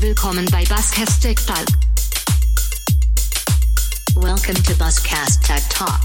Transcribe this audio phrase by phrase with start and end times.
[0.00, 1.66] Willkommen bei Buzzcast Tech Talk.
[4.14, 6.02] Welcome to Buzzcast Tech Talk.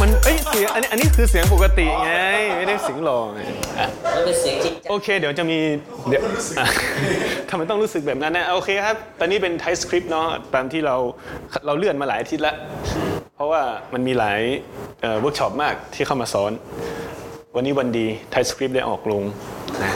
[0.00, 2.12] มันเอ้ยเสียงอันนี้อันนี้คือเสียงปกติไง
[2.56, 3.40] ไม่ได้เสียงหล่อไง
[3.78, 5.58] อะมันเป็นเสียงจริงจังโอเค เดี๋ยวจะมี
[6.08, 6.22] เดี๋ยว
[6.58, 6.66] อะ
[7.48, 10.96] ทำไมต้องรู้สึกแบบนั้นนะโอเคครับ ตอนนี้เป็น TypeScript เนาะตามที่เรา
[11.66, 12.56] เราเลื่อนมาหลายอาทิตย์แล้ว
[13.34, 14.40] เพราะว่ามันมีหลาย
[15.20, 16.52] เวิร์กช็อปมากที่เข้ามาสอน
[17.56, 19.22] วันนี้วันดี TypeScript ได้ออกลง
[19.84, 19.92] นะ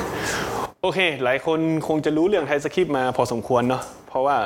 [0.83, 4.37] โอเค หลายคนคงจะรู้เรื่อง TypeScript มาพอสมควรเนาะเพราะว่า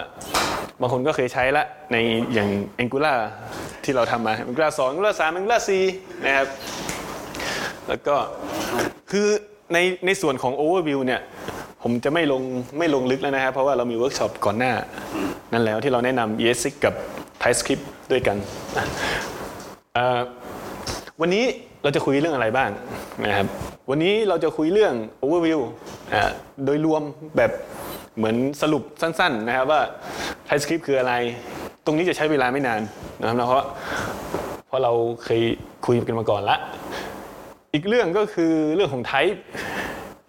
[0.80, 1.96] บางคนก็เคยใช้ละใน
[2.34, 2.48] อย่าง
[2.82, 3.18] Angular
[3.84, 5.60] ที่เราทำมา Angular 2 Angular 3 Angular
[5.92, 6.48] 4 นะครับ
[7.88, 8.16] แล้วก็
[9.10, 9.28] คือ
[9.72, 11.20] ในในส่วนของ overview เนี่ย
[11.82, 12.42] ผมจะไม่ลง
[12.78, 14.72] ไม่ลงลึกแล้วนะครับ เพราะว่าเรามีเวิร์กช็อปก่อนหน้า
[15.52, 16.94] นั่นแล้วที่เราแนะนำ ES6 กับ
[17.42, 18.36] TypeScript ด้วยกัน
[21.20, 21.44] วันนี้
[21.82, 22.70] เราจะคุยเรื่องอะไรบ้าง
[23.24, 23.46] นะครับ
[23.90, 25.60] วันนี้เราจะคุยเรื่อง overview
[26.14, 26.16] อ
[26.64, 27.02] โดยรวม
[27.36, 27.50] แบบ
[28.16, 29.80] เหมือนสรุปสั้น ๆ นะครับว่า
[30.46, 31.14] TypeScript คืออะไร
[31.84, 32.80] ตรงนี้จะใช้เวลาไม่นาน
[33.20, 33.64] นะครับเพราะ
[34.66, 34.92] เพราะเรา
[35.24, 35.42] เคย
[35.86, 36.56] คุยกันมาก่อนละ
[37.74, 39.38] อีกเรื่องก็คือเรื่องของ type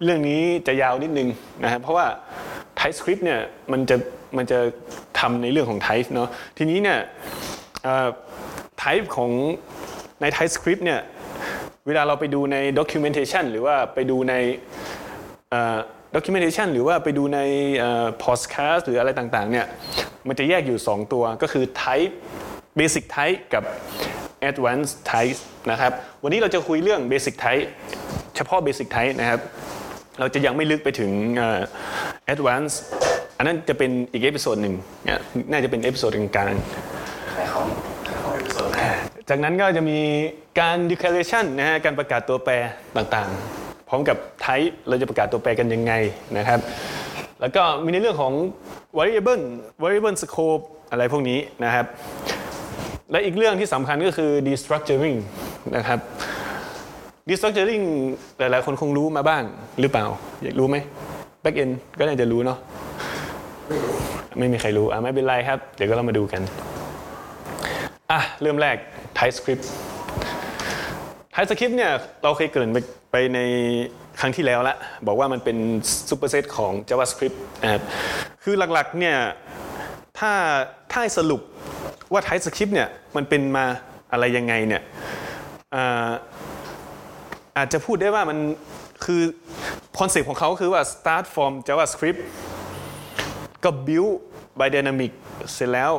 [0.03, 1.29] เรื่องนี้จะยาวนิดนึง
[1.63, 2.05] นะครับเพราะว่า
[2.79, 3.39] TypeScript เนี่ย
[3.71, 3.95] มันจะ
[4.37, 4.59] มันจะ
[5.19, 6.99] ทำในเรื่องของ type เนาะทีนี้เนี่ย
[8.83, 9.31] type ของ
[10.21, 10.99] ใน TypeScript เนี่ย
[11.87, 14.33] เวลาเราไปดูใน documentation หรือว่าไปดูใน
[15.49, 15.77] เอ่อ
[16.15, 17.39] documentation หรือว่าไปดูใน
[17.77, 19.65] เอ่อ podcast หรืออะไรต่างๆเนี่ย
[20.27, 22.13] มันจะแยกอยู่ 2 ตัวก็คือ type
[22.79, 23.63] basic type กับ
[24.49, 25.39] advanced type
[25.71, 25.91] นะครับ
[26.23, 27.67] วันนี้เราจะคุยเรื่อง basic type
[28.35, 29.39] เฉพาะ basic type นะครับ
[30.19, 31.61] เราจะยังไม่ลึกไปถึงเอ่อ
[32.33, 32.77] advanced
[33.37, 35.19] อันนั้นจะเป็นอีก episode หนึ่งเนี่ย
[35.51, 36.92] น่าจะเป็น episode กลางๆ
[39.29, 39.99] จากนั้นก็จะมี
[40.59, 42.53] การ declaration นะฮะการประกาศตัวแปร
[42.97, 45.93] ต่างๆ พร้อมกับ type เราจะประกาศตัวแปรกันยังไง
[46.37, 46.59] นะครับ
[47.41, 48.33] แล้วก็มีในเรื่องของ
[48.97, 49.43] variable
[49.83, 51.85] variable scope อะไรพวกนี้นะครับ
[53.11, 55.17] และอีกเรื่องที่สำคัญก็คือ destructuring
[55.75, 55.99] นะครับ
[57.29, 57.83] destructuring
[58.39, 59.43] หลายๆ คนคงรู้มาบ้าง
[59.79, 60.05] หรือเปล่า
[60.43, 60.77] อยากรู้ไหม
[61.43, 62.57] back end ก็น่าจะรู้เนาะ
[64.37, 66.41] ไม่มีใครรู้อะไม่เป็นไรครับ เดี๋ยวก็เรามาดูกัน
[68.11, 68.77] อะเริ่มแรก
[69.17, 69.65] TypeScript
[71.33, 71.91] TypeScript เนี่ย
[72.23, 72.77] เราเคยเกริ่นไป
[73.11, 73.39] ไปใน
[74.19, 74.75] ครั้งที่แล้วละ
[75.07, 75.57] บอกว่ามันเป็น
[76.09, 77.81] ซูเปอร์เซตของ JavaScript นะครับ
[78.43, 79.17] คือหลักๆเนี่ย
[80.19, 80.31] ถ้า
[80.91, 81.41] ถ้าให้สรุป
[82.13, 83.65] ว่า TypeScript เนี่ยมันเป็นมา
[84.11, 84.81] อะไรยังไงเนี่ย
[85.75, 86.11] อา
[87.57, 88.37] อาจจะพูดได้ว่ามัน
[89.05, 89.21] คือ
[89.99, 92.19] คอนเซ็ปต์ของเขาคือว่า start from JavaScript
[93.63, 94.13] ก็ build
[94.59, 95.11] by dynamic
[95.53, 95.91] เสร็จแล้ว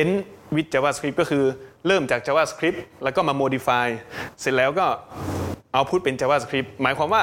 [0.00, 0.14] end
[0.54, 1.44] with JavaScript ก็คือ
[1.86, 3.86] เริ่มจาก JavaScript แล้วก็มา modify
[4.40, 4.86] เสร็จแล้วก็
[5.72, 7.22] output เป็น JavaScript หมายความว่า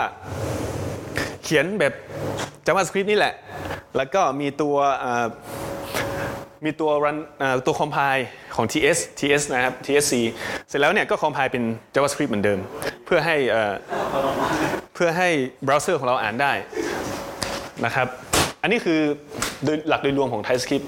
[1.44, 1.94] เขียนแบบ
[2.66, 3.34] JavaScript นี่แหละ
[3.98, 4.76] แล้วก็มีตัว
[6.66, 7.18] มีตัว run
[7.66, 8.24] ตัว compile
[8.56, 10.14] ของ TS TS นะครับ TSC
[10.68, 11.64] เสร็จแล้วเนี่ยก็ compile เป็น
[11.94, 12.60] JavaScript เหมือนเดิม
[13.06, 13.74] เพื่อให้เอ่อ
[14.94, 15.30] เพื่อให้
[15.64, 16.54] เบราว์เซอร์ของเราอ่านได้
[17.86, 18.08] นะครับ
[18.62, 19.00] อันนี้คือ
[19.64, 20.86] โดยหลักโดยรวมของ TypeScript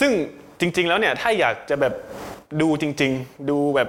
[0.00, 0.12] ซึ่ง
[0.60, 1.94] จริง ๆ แล้วเนี่ยถ้าอยากจะแบบ
[2.62, 3.88] ดูจริง ๆ ดูแบบ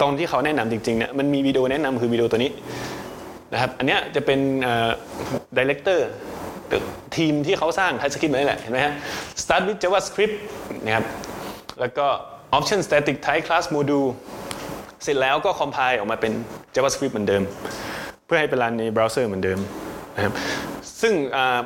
[0.00, 2.50] ตอนที่เขาแนะนำจริงๆเนี่ยมันมีวิดีโอแนะนำคือวิดีโอตัวนี้
[3.52, 4.40] นะครับอันเนี้ยจะเป็น
[5.56, 6.08] director
[7.16, 8.94] ทีมที่เขาสร้าง TypeScript มานี่แหละเห็นไหมฮะ
[9.42, 10.34] start with JavaScript
[10.84, 11.04] นะครับ
[11.80, 12.06] แล้วก็
[12.56, 14.08] optional static type class module
[15.02, 16.32] เสร็จแล้วก็ compile ออกมาเป็น
[16.74, 17.42] JavaScript เหมือนเดิม
[18.26, 19.58] เพื่อให้ไปรันในเบราว์เซอร์เหมือนเดิม
[20.16, 20.32] นะครับ
[21.00, 21.58] ซึ่งอ่า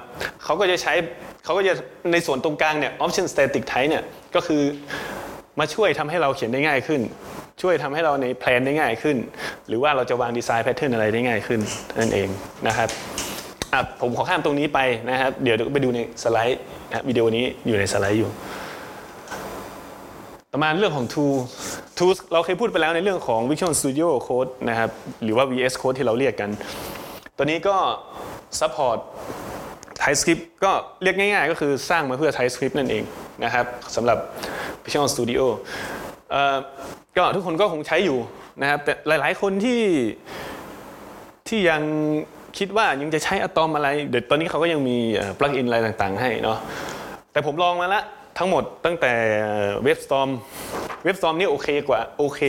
[0.45, 0.95] เขาก็จะใช้
[1.44, 1.75] เขาก็จะ
[2.12, 4.62] ในส่วนตรงกลางเนี่ย option static type เนี่ยก็คือ
[5.60, 7.00] มาช่วยทำให้เราเขียนได้ง่ายขึ้น
[7.62, 9.16] ช่วยทำให้เราใน plan ได้ง่ายขึ้น
[9.69, 11.60] หรือว่าเราจะวาง design pattern อะไรได้ง่ายขึ้น
[11.99, 12.28] นั่นเอง
[12.66, 12.88] นะครับ
[14.00, 18.31] ผมขอข้ามตรงนี้ไปนะครับ เดี๋ยวไปดูในสไลด์นะวิดีโอนี้อยู่ในสไลด์อยู่
[20.53, 21.34] ประมาณเรื่องของ tool
[21.99, 24.91] tools เราเคยพูดไปแล้วในเรื่องของ Visual Studio Code นะครับ
[25.22, 26.51] หรือว่า VS Code ที่เราเรียกกัน
[27.36, 27.77] ตัวนี้ก็
[28.60, 28.98] support
[30.04, 30.72] TypeScript ก็
[31.03, 33.04] เรียกง่ายๆ ก็คือสร้างมาเพื่อ TypeScript นั่นเอง
[33.45, 33.66] นะครับ
[33.97, 34.18] สำหรับ
[34.84, 35.42] Visual Studio
[36.30, 36.56] เอ่อ
[37.16, 38.18] ก็ทุกคนก็คงใช้อยู่
[38.60, 39.83] นะครับแต่หลายๆคนที่
[41.48, 41.83] ที่ยัง
[42.59, 44.97] คิดว่ายังจะใช้อะตอมอะไร เดี๋ยวตอนนี้เขาก็ยังมี
[45.39, 46.59] ปลั๊กอินอะไรต่างๆ ให้เนาะ
[47.33, 48.03] แต่ผมลองมาละ
[48.39, 49.12] ทั้งหมดตั้งแต่
[49.84, 50.30] เว็บ Storm
[51.04, 52.41] เว็บ Storm นี่โอเคกว่าโอเค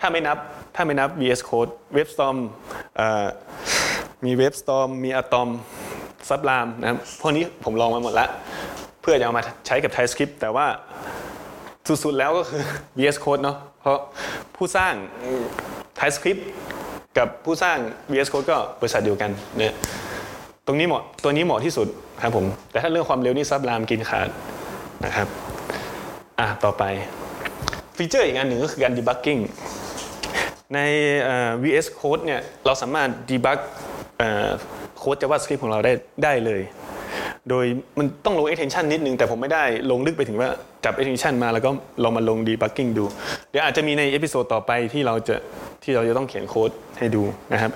[0.00, 0.38] ถ้าไม่นับ
[0.74, 2.36] ถ้าไม่นับ VS Code เว็บ Storm
[2.96, 3.26] เอ่อ
[4.24, 5.10] มีเว็บ Storm มี
[6.20, 8.26] Atom Sublime นะครับพวกนี้ผมลองมาหมดละ
[9.00, 10.66] เพื่อจะเอามาใช้กับ TypeScript แต่ว่า
[12.04, 12.62] สุดๆแล้วก็คือ
[12.98, 13.98] VS Code เนาะเพราะ
[14.56, 14.94] ผู้สร้าง
[15.98, 16.42] TypeScript
[17.18, 17.78] กับผู้สร้าง
[18.12, 19.72] VS Code ก็บริษัทเดียวกันเนี่ย
[20.66, 21.88] ตรงนี้เหมาะตัวนี้เหมาะที่สุด
[22.22, 24.28] ครับผมแต่ถ้าเรื่องความเร็วนี่ซับรามกินขาด
[25.04, 25.28] นะครับ
[26.38, 26.84] อะต่อไป
[27.96, 29.40] ฟีเจอร์อีกอันหนึ่งก็คือการ debugging
[30.74, 30.78] ใน
[31.62, 33.58] VS Code เนี่ยเราสามารถ debug
[35.00, 35.92] โค้ด JavaScript ของเราได้
[36.24, 36.62] ได้เลย
[37.50, 37.66] โดย
[37.98, 40.48] มันต้องลง extension นิดนึง แต่ผมไม่ได้ลงลึกไปถึงว่า
[40.84, 41.70] จับ extension มาแล้วก็
[42.02, 43.04] ลองมาลง debugging ดู
[43.50, 45.36] เดี๋ยวอาจจะมีใน episode ต่อไปที่เราจะ
[45.82, 47.70] ที่เราจะต้องเขียนโค้ดให้ดูนะครับ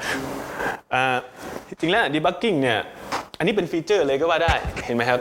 [1.69, 2.79] จริงแล้ว debugging เนี่ย
[3.39, 4.55] อันนี้เป็นฟีเจอร์เลยก็ว่าได้
[4.85, 5.21] เห็นไหมครับ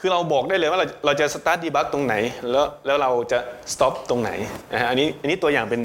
[0.00, 2.14] คือเราบอกได้เลยว่าเราเราจะ start debug ตรงไหน
[2.50, 3.38] แล้วแล้วเราจะ
[3.72, 4.30] stop ตรงไหน
[4.72, 5.82] นะฮะอันนี้อันนี้ตัวอย่างเป็น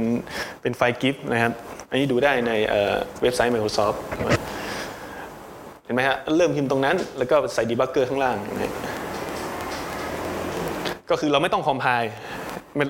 [0.61, 1.51] เป็นไฟล์ GIF นะครับ
[1.89, 2.51] อันนี้ดูได้ใน
[3.21, 3.97] เว็บไซต์ Microsoft
[5.91, 8.35] ห็นไหมฮะเริ่มพิมพ์ตรงนั้น แล้วก็ใส่ debugger ข้างล่าง
[11.09, 12.11] ก็คือเราไม่ต้อง compile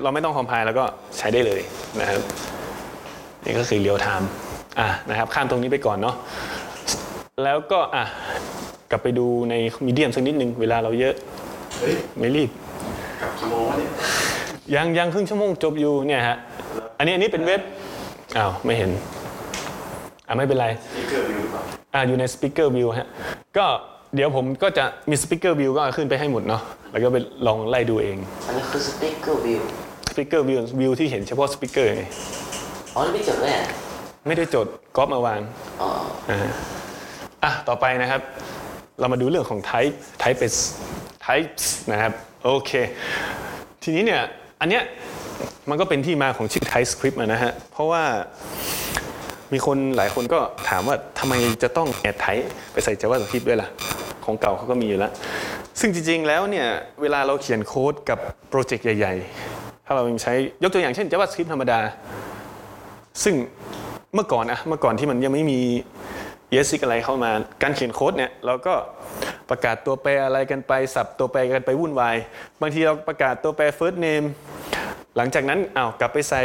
[0.03, 0.83] เราไม่ต้อง compile แล้วก็
[1.17, 1.61] ใช้ได้เลย
[1.99, 2.21] นะครับ
[3.45, 4.29] นี่ก็คือเรียลไทม์
[4.79, 6.15] อะนะครับข้ามตรงนี้ไปก่อนเนาะ
[7.43, 8.03] แล้วก็อะ
[8.91, 9.53] กลับไปดูใน
[9.85, 11.13] Medium สักนิดนึงเวลาเราเยอะ
[12.19, 12.49] ไม่รีบ
[14.75, 16.37] ยังยังครึ่งชั่วโมงจบอยู่เนี่ยฮะ
[16.97, 17.61] อันนี้อันนี้เป็นเว็บ
[18.37, 18.91] อ้าวไม่เห็น
[20.27, 20.67] อะไม่เป็นไร
[21.93, 23.07] อ่าอยู่ใน Speaker View ฮะ
[23.57, 23.65] ก็
[24.15, 29.61] เดี๋ยวผมก็จะมี Speaker View ก็ขึ้นไปให้หมดเนาะแล้วก็ไปลองไล่ดูเองอันนี้คือ speaker view
[30.11, 32.03] Speaker View View ที่เห็นเฉพาะ Speaker ไง
[32.95, 33.65] อ๋อนี่ไม่จดเลยอะ
[34.27, 35.41] ไม่ได้จดก๊อปมาวาง
[35.81, 35.89] อ๋อ
[36.29, 36.39] อ่า
[37.43, 38.21] อะต่อไปนะครับ
[38.99, 40.51] เรามาดูเรื่องของ type type เป็น
[41.25, 42.11] types นะครับ
[42.43, 42.71] โอเค
[43.83, 44.21] ทีนี้เนี่ย
[44.61, 44.83] อันเนี้ย
[45.69, 48.03] มันก็เป็นที่มาของชื่อ TypeScript อะนะฮะเพราะว่า
[49.53, 52.25] มีคนหลายคนก็ถามว่าทำไมจะต้องแอดไท
[52.71, 53.69] ไปใส่ JavaScript ด้วยล่ะ
[54.25, 55.11] ของเก่าเขาก็มีอยู่แล้ว
[55.79, 56.67] ซึ่งจริงๆแล้วเนี่ย
[57.01, 58.19] เวลาเราเขียนโค้ดกับ
[58.49, 59.13] โปรเจกต์ใหญ่
[59.51, 61.79] ๆ ถ้าเรายังใช้ยกตัวอย่างเช่น JavaScript ธรรมดา
[63.23, 63.35] ซึ่ง
[64.13, 65.59] เมื่อก่อนอะเมื่อก่อนที่มันยังไม่มี
[66.51, 67.31] ESX อะไรเข้ามา
[67.63, 68.73] การเขียนโค้ดเนี่ยเราก็
[69.49, 72.15] ประกาศตัวแปรอะไรกันไปสับตัวแปรกันไปวุ่นวาย
[72.61, 74.25] บางทีเราประกาศตัวแปร first name
[75.17, 76.43] หลังจากนั้นอ้าวกลับไปใส่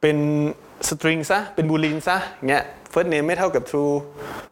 [0.00, 0.18] เป็น
[0.88, 2.16] สตริงซะเป็นบูลินซะ
[2.48, 3.94] เงี้ย first name ไม่เท่ากับ true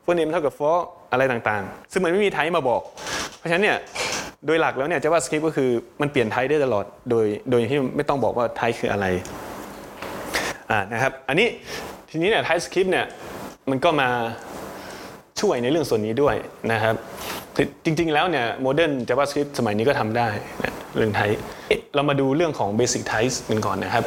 [0.05, 2.82] first name เท่ากับ false อะไรต่างๆ ซึ่งมันไม่มีไทป์มาบอก
[3.38, 3.78] เพราะฉะนั้นเนี่ย
[4.46, 5.70] โดยหลักแล้วเนี่ย JavaScript ก็คือ
[6.00, 9.06] มันเปลี่ยนไทป์ได้ตลอด โดยโดยที่ไม่ต้องบอกว่าไทป์คืออะไร
[10.70, 11.49] อ่านะครับอันนี้
[12.11, 13.06] ทีนี้เนี่ย TypeScript เนี่ย
[13.70, 14.08] มันก็มา
[15.40, 16.37] ช่วยในเรื่องส่วนนี้ด้วย
[16.72, 16.94] นะครับ
[17.84, 20.29] จริงๆแล้วเนี่ยโมเดิร์น JavaScript สมัยนี้ก็ทำได้
[20.62, 21.38] นะเรื่องไทป์
[21.94, 24.05] เรามาดูเรื่องของ Basic Types กันก่อนนะครับ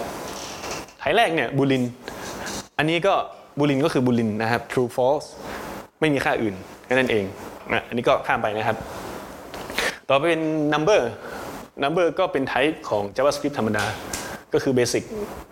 [1.00, 1.84] ไทป์แรกเนี่ยบูลิน
[2.78, 3.14] อันนี้ก็
[3.60, 5.28] บูลินก็คือบูลินนะครับ true false
[6.00, 6.56] ไม่มีค่าอื่น
[6.86, 7.26] แค่นั้นเอง
[7.72, 8.78] นะอันนี้ก็ข้ามไปนะครับ
[10.10, 10.42] ต่อไปเป็น
[10.74, 11.02] number
[11.84, 13.86] number ก็เป็น type ของ JavaScript ธรรมดา
[14.54, 15.04] ก็คือ basic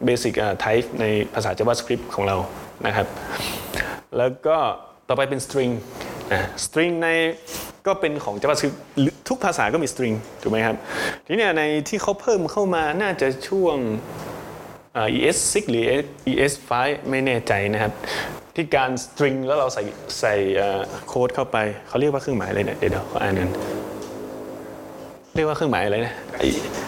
[0.07, 0.33] basic
[0.65, 2.37] type ในภาษา JavaScript ของเรา
[2.85, 3.07] นะครับ
[4.17, 4.57] แล้วก็
[5.07, 5.71] ต่อไปเป็น string
[6.65, 7.07] string ใน
[7.87, 8.75] ก็เป็นของ JavaScript
[9.29, 10.75] ทุกภาษาก็มี string ถูกไหมครับ
[11.25, 13.77] ทีนี้ในที่เขาเพิ่มเข้ามาน่าจะช่วง
[15.17, 15.85] ES6 หรือ
[16.31, 16.71] ES5
[17.09, 17.93] ไม่แน่ใจนะครับ
[18.55, 19.83] ที่การ string แล้วเราใส่
[20.19, 20.35] ใส่
[21.07, 21.57] โค้ดเข้าไป
[21.87, 23.49] เขาเรียกว่าเครื่องหมายอะไรเนี่ยเดี๋ยวเขาอ่านกัน
[25.35, 26.13] เรียกว่าเครื่องหมายอะไรนะ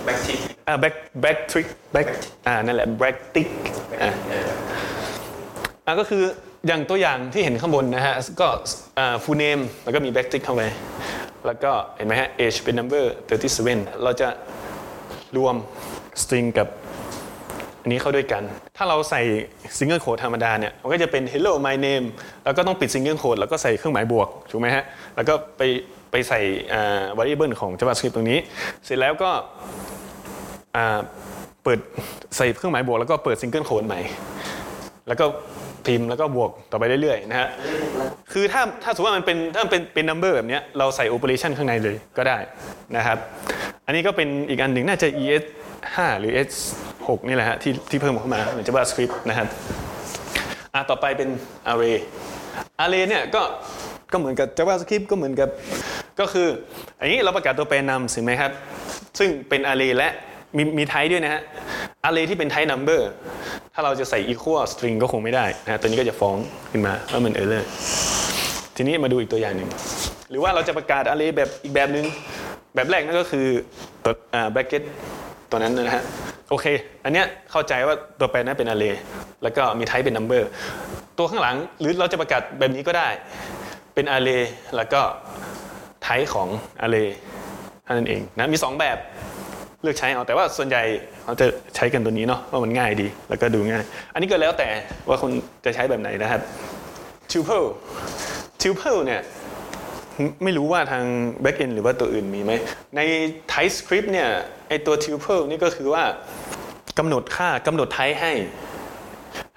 [0.08, 2.08] back tick อ่า back back trick back
[2.48, 3.48] อ่านั่นแหละ back tick
[4.01, 4.12] อ่า
[5.86, 6.24] อ่าก็คือ
[6.68, 8.48] อย่างตัวอย่างที่เห็นข้างบนนะฮะก็
[9.00, 10.62] อ่า full name แล้วก็มี back tick เข้าไป
[11.46, 13.06] แล้วก็เห็นไหมฮะ age เป็น number
[13.54, 14.30] 37 เราจะ
[15.38, 15.56] รวม
[16.22, 16.88] string กับอั
[17.89, 18.43] นนี้เข้าด้วยกัน
[18.77, 19.22] ถ้าเราใส่
[19.77, 22.05] single quote ธรรมดาเนี่ย มันก็จะเป็น hello my name
[22.46, 24.84] แล้วก็ต้องปิด single quote แล้วก็ใส่เครื่องหมายบวก ถูกไหมฮะ
[25.15, 25.62] แล้วก็ไป
[26.12, 26.39] ไปใส่
[27.17, 28.39] variable ของ JavaScript ตรงนี้
[28.86, 29.31] เสร็จแล้วก็
[31.63, 31.79] เปิด
[32.38, 34.00] ใส่เครื่องหมายบวก แล้วก็เปิด single quote ใหม่
[35.08, 35.25] แล้วก็
[35.86, 37.50] พิมพ์แล้วก็บวกต่อไปเรื่อยๆนะฮะ
[38.31, 42.38] คือถ้าถ้าสมมติว่ามันเป็นถ้ามันเป็นเป็น number แบบนี้เราใส่ operation ข้างในเลยก็ได้
[42.96, 43.17] นะครับ
[43.86, 45.43] อันนี้ก็เป็นอีกอันหนึ่งน่าจะ es
[45.86, 46.51] 5หรือ s
[47.12, 49.48] 6นี่แหละฮะที่ที่เพิ่มเข้ามาเหมือน JavaScript นะครับ
[50.74, 51.30] อะต่อไปเป็น
[51.72, 51.98] array
[52.84, 53.42] array เนี่ยก็
[54.12, 55.50] ก็เหมือนกับ JavaScript ก็เหมือนกับ
[56.20, 56.48] ก็คือ
[57.00, 58.51] อันนี้เราประกาศตัวแปรนำใช่ไหมครับ
[59.20, 60.10] ซึ่งเป็น array และ
[60.58, 61.42] มีมีไทป์ด้วยนะฮะ
[62.08, 63.01] array ที่เป็น type number
[63.74, 66.38] ถ้าเราจะใส่ equal string ก็คงไม่ได้นะตัวนี้ก็จะฟ้อง
[66.72, 67.63] ขึ้นมาว่ามัน error
[68.75, 69.70] ทีนี้มาดูอีกตัวอย่างหนึ่ง
[70.30, 72.06] หรือว่าเราจะประกาศ array แบบอีกแบบหนึ่ง
[72.75, 73.48] แบบแรกนั่นก็คือ
[74.04, 74.13] ตัว
[74.54, 74.84] bracket
[75.50, 76.03] ตัวนั้นนะฮะ
[76.50, 76.65] โอเค
[77.03, 78.96] อันเนี้ยเข้าใจว่าตัวแปรนั้นเป็น array
[79.44, 80.44] แล้วก็มี type เป็น number
[81.18, 83.08] ตัวข้างหลังหรือเราจะประกาศแบบนี้ก็ได้
[83.94, 84.44] เป็น array
[84.75, 85.01] แล้วก็
[86.06, 86.48] type ของ
[86.86, 87.10] array
[87.84, 88.98] เท่านั้นเองนะมี 2 แบบ
[89.84, 90.84] เลือกใช้เอาแต่ว่าส่วนใหญ่
[91.24, 94.68] เขาจะใช้กันตัวนี้เนาะว่ามันง่ายดี แล้วก็ดูง่าย อันนี้ก็แล้วแต่
[95.10, 95.32] ว่าคน
[95.65, 96.41] จะใช้แบบไหนนะครับ
[97.32, 97.68] tuple
[98.62, 99.22] tuple เนี่ย
[100.44, 101.03] ไม่รู้ว่าทาง
[101.44, 102.51] backend หรือว่าตัวอื่นมีไหม
[102.96, 103.01] ใน
[103.51, 104.29] TypeScript เนี่ย
[104.70, 106.04] ไอตัว tuple นี่ก็คือว่า
[106.98, 108.34] กำหนดค่ากำหนด type ให้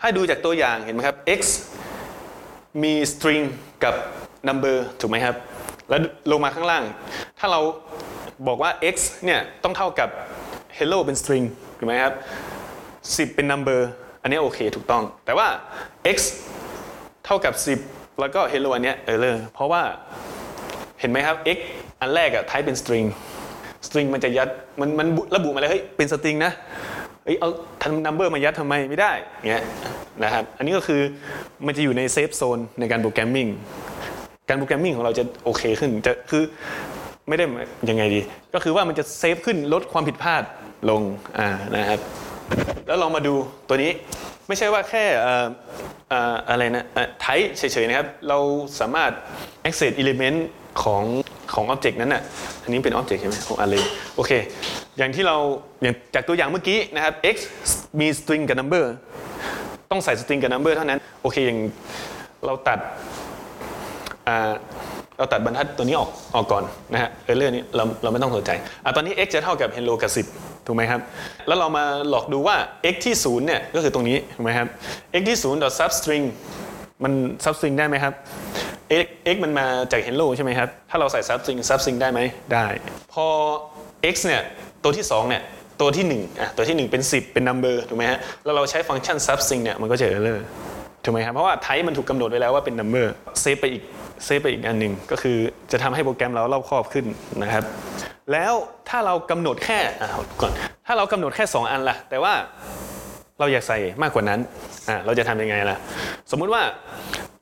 [0.01, 1.41] ถ้าดูจากตัวอย่างเห็นไหมครับ x
[2.83, 3.45] มี string
[3.85, 3.95] กับ
[4.49, 5.37] number ถูกไหมครับ
[5.89, 6.01] แล้ว
[6.31, 6.85] ลงมาข้างล่าง
[7.39, 7.61] ถ้าเรา
[8.47, 10.09] บอกว่า x เนี่ยต้องเท่ากับ
[10.79, 11.45] hello เป็น string
[11.79, 12.15] ถูกไหมครับ
[12.75, 13.81] 10 เป็น number
[14.23, 15.49] อันนี้โอเคถูกต้อง แต่ว่า
[16.17, 16.19] x
[17.25, 17.55] เท่ากับ
[17.87, 19.83] 10 แล้วก็ hello อันเนี้ยเออเลยเพราะว่า
[21.01, 21.59] เห็นไหมครับ x
[22.01, 23.07] อันแรกอะ type เป็น string
[23.87, 24.49] string มันจะยัด
[24.81, 26.53] มันมันระบุมาเลยเฮ้ยเป็น string นะ
[27.25, 27.49] เอ้ยเอา
[27.83, 29.13] ทำ number มายัดทำไมไม่ได้
[29.49, 29.65] เงี้ย
[30.23, 31.01] นะครับอันนี้ก็คือ
[31.67, 33.49] มันจะอยู่ใน safe zone ในการ programming
[34.49, 36.43] การ programming ของเราจะโอเคขึ้นจะคือ
[37.29, 37.45] ไม่ได้
[37.91, 38.21] ยังไงดี
[38.55, 40.43] ก็คือว่ามันจะ safe ขึ้นลดความผิดพลาด
[40.91, 41.03] ลง
[41.39, 42.01] อ่านะครับ
[42.87, 43.35] แล้วลองมาดู
[43.69, 43.91] ตัวนี้
[44.49, 45.47] ไม่ใช่ว่าแค่ออ
[46.09, 46.85] เอ่ออะไรนะ
[47.21, 48.39] ไทป์เฉยๆนะครับ เรา
[48.81, 49.11] สามารถ
[49.69, 50.39] access element
[50.83, 51.05] ของ
[51.55, 52.23] ของ object นั้นน่ะ
[52.63, 53.85] อันนี้เป็น object ใช่ไหมของ array
[54.17, 54.33] โอเค
[54.99, 55.37] อย่างที่เรา
[55.83, 57.37] อย่างจากตัวอย่างเมื่อกี้นะครับ x
[58.01, 58.85] มี string กับ number
[59.91, 61.59] ต้องใส่ string กับ number เท่านั้น โอเคอย่าง
[62.47, 62.79] เราตัด
[65.19, 68.51] เราตัดบรรทัดตัวนี้ออกออกก่อนนะฮะเออเรื่องนี้เราเราไม่ต้องสนใจ
[68.85, 71.01] อะตอนนี้ x จะเท่ากับ hello กับ 10 ถูกไหมครับ
[71.47, 72.57] แล้วเรามาหลอกดูว่า
[72.95, 74.69] x ที่ 0 เนี่ย ก็คือตรงนี้ถูกไหมครับ
[75.21, 76.25] x ที่ 0 dot substring
[77.05, 77.13] มัน
[77.45, 78.15] substring ได้ไหมครับ
[79.05, 82.21] x x มันมาจาก hello ใช่ไหมครับ ถ้าเราใส่ substring substring ได้ไหม
[82.53, 82.67] ได้
[83.13, 83.27] พอ
[84.15, 84.43] x เนี่ย
[84.85, 85.43] ตัวที่2เนี่ย
[85.81, 90.41] ตัวที่1อะตัวที่ 1 เป็น 10 เป็น number ถูกไหมฮะแล้วเราใช้ฟังก์ชัน substring เนี่ยมันก็จะ error
[91.05, 93.07] ถูกไหมครับเพราะว่า type มันถูกกำหนดไว้แล้วว่าเป็น number
[93.41, 93.83] เซฟไปอีก
[94.25, 95.37] เซฟไปอีกอันหนึ่งก็คือ
[95.73, 97.07] จะทำให้โปรแกรมเรารอบครอบขึ้น
[97.43, 97.65] นะครับ
[98.33, 98.53] แล้ว
[98.89, 100.09] ถ้าเรากำหนดแค่อะ
[100.41, 100.53] ก่อน
[100.87, 102.33] ถ้าเรากำหนดแค่ 2 อันล่ะ แต่ว่า
[103.41, 104.41] เราอยากใส่มากกว่านั้น
[104.89, 105.77] อะเราจะทำยังไงล่ะ
[106.31, 106.63] สมมุติว่า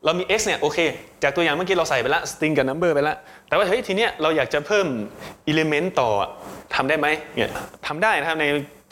[0.05, 0.79] เรามี x เนี่ยโอเค
[1.23, 3.17] จากตัวอย่างเมื่อกี้เราใส่ไปละ string กับ number ไปละ
[3.49, 4.87] แต่ว่าเฮ้ยทีเนี้ยเราอยากจะเพิ่ม
[5.51, 6.11] element ต่อ
[6.75, 7.51] ทำได้ไหมเนี่ย
[7.87, 8.45] ทำได้นะครับใน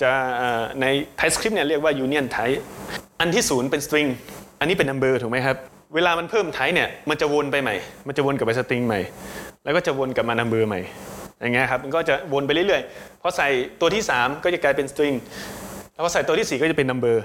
[0.02, 0.10] จะ
[0.80, 0.86] ใน
[1.18, 2.60] TypeScript เนี่ยเรียกว่า union type
[3.20, 4.08] อันที่ศูนย์เป็น string
[4.60, 5.56] อันนี้เป็น number ถูกไหมครับ
[5.94, 7.74] เวลามันเพิ่ม type เนี่ยมันจะวนไปใหม่
[8.06, 9.00] มันจะวนกลับไป string ใหม่
[9.64, 10.80] แล้วก็จะวนกลับมา number ใหม่
[11.40, 13.48] อย่างเงี้ยครับมันก็จะวนไปเรื่อยๆพอใส่
[13.80, 15.16] ตัวที่ 3 ก็จะกลายเป็น string
[15.92, 17.16] แล้วพอใส่ตัวที่ 4 ก็จะเป็น number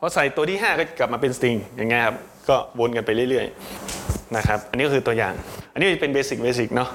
[0.00, 2.16] พอใส่ตัวที่ 5 ก็กลับมาเป็น string อย่างเงี้ยครับ
[2.48, 5.34] ก็วนกันไปเรื่อยๆนะครับอันนี้ก็คือตัวอย่าง
[5.72, 6.88] อันนี้เป็น basic basic เนาะ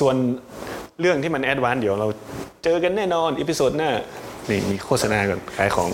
[0.00, 0.14] ส่วน
[1.00, 2.08] เรื่องที่มัน advance เดี๋ยวเรา
[2.64, 3.90] เจอกันแน่นอน episode หน้า
[4.50, 5.90] นี่มีโฆษณาก่อนขายของ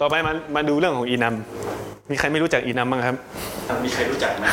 [0.00, 1.34] ต่อไปมามาดูเรื่องของ enum
[2.10, 3.16] มีใครไม่รู้จักอีนัมบ้างครับ
[3.84, 4.46] มีใครรู้จักไหม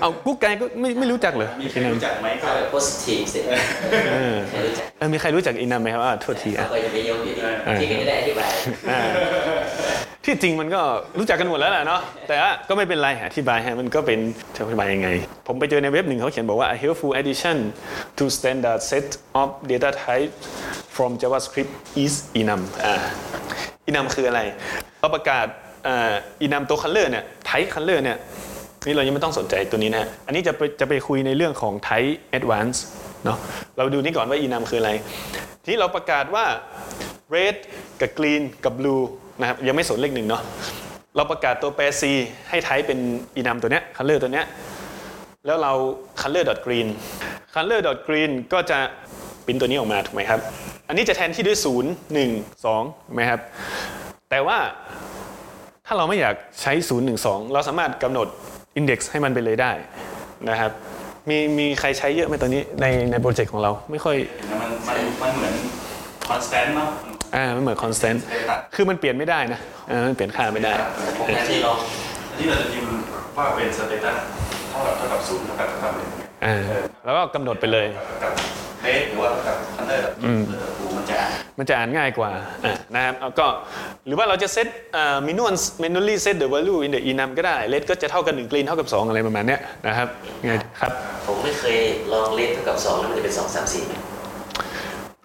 [0.00, 3.38] เอากุ๊กไก่ก็ไม่ไม่รู้จักเหรอมีใครอีนัมรู้จักไหมก็ถ้าแบบ positive สิ
[4.50, 7.42] ใครรู้จักเออมีใครรู้จักอีนัมไหมครับอ่าโทษทีเขาอะก็จะไปยกอยู่ดี
[7.80, 8.52] ที่ก็จะได้อธิบาย
[8.90, 9.00] อ่า
[10.24, 10.80] ที่จริงมันก็
[11.18, 12.36] รู้จักกันหมดแล้วแหละเนาะแต่
[12.68, 14.18] ก็ไม่เป็นไรอธิบายฮะมันก็เป็น
[14.54, 15.08] จะอธิบายยังไง
[15.46, 17.56] ผมไปเจอในเว็บหนึ่งเขาเขียนบอกว่า a helpful addition
[18.18, 19.08] to standard set
[19.40, 20.32] of data type
[20.96, 21.72] from JavaScript
[22.04, 22.94] is enum อ่า
[23.88, 24.40] enum คืออะไร
[25.00, 25.46] เราประกาศ
[25.86, 26.12] อ่า
[26.44, 28.18] enum ตัว color เนี่ย type color เนี่ย
[28.86, 32.78] นี่เรายังไม่ต้องสนใจตัวนี้นะฮะอันนี้จะไปจะไปคุยในเรื่องของ type advance
[33.24, 33.38] เนาะ
[33.78, 34.90] เราดูนี่ก่อนว่า enum คืออะไร
[35.62, 36.44] ทีนี้เราประกาศว่า
[37.34, 37.56] red
[38.00, 39.02] กับ green กับ blue
[39.40, 40.42] นะครับยังไม่สนเลขหนึ่งเนาะ
[41.16, 42.02] เราประกาศตัวแปร c
[42.48, 42.98] ให้ไทป์เป็น
[43.36, 44.46] อีนัมตัวเนี้ย color ตัวเนี้ย
[45.46, 45.72] แล้วเรา
[46.20, 46.88] color dot green
[47.54, 48.78] color dot green ก็จะ
[49.46, 50.40] ปิ้นตัวนี้ออกมาถูกไหมครับ
[50.88, 51.66] อันนี้จะแทนที่ด้วย 0 1
[52.64, 53.40] 2ถูกไหมครับ
[54.30, 54.58] แต่ว่า
[55.86, 58.28] ถ้าเราไม่อยากใช้ 0 1 2 เราสามารถกำหนด
[58.78, 59.72] index ให้มันไปเลยได้
[60.48, 60.70] นะครับ
[61.28, 64.16] มีมีใครใช้เยอะไหมตอนนี้ในในโปรเจกต์ของเราไม่ค่อย
[64.60, 65.54] มันมันมันเหมือน
[66.28, 66.90] constant เนาะ
[67.34, 68.18] อ่ามันเหมือน constant
[68.74, 69.60] คือมันเปลี่ยนไม่ได้นะ
[69.90, 70.72] อ่ามันเปลี่ยนค่าไม่ได้
[71.18, 71.72] ปกติเรา
[72.36, 72.92] ที่เราจะพิมพ์
[73.36, 74.16] ว่าเป็น status
[74.70, 76.10] เท่ากับเท่ากับศูนย์เท่ากับเท่ากับหนึ่ง
[76.44, 76.56] อ่า
[77.04, 77.86] แล้วก็กำหนดไปเลย
[78.24, 78.32] กับ
[78.82, 80.14] เลสหรือว่ากับคันเนอร์แบบ
[80.78, 81.18] ดูมันจะ
[81.58, 82.30] มันจะอ่านง่ายกว่า
[82.64, 83.46] อะนะครับแล้วก็
[84.06, 84.68] หรือว่าเราจะเซต
[85.26, 90.08] มินูน manually set the value in the enum ก็ได้ let ก็จะเท่ากัน1 green เท่ากับ 2 อะไรประมาณเนี้ยนะครับ
[90.46, 90.92] ไงครับ
[91.26, 91.76] ผมไม่เคย
[92.12, 94.19] ลองเลขเท่ากับ2แล้วมันจะเป็น 2 3 4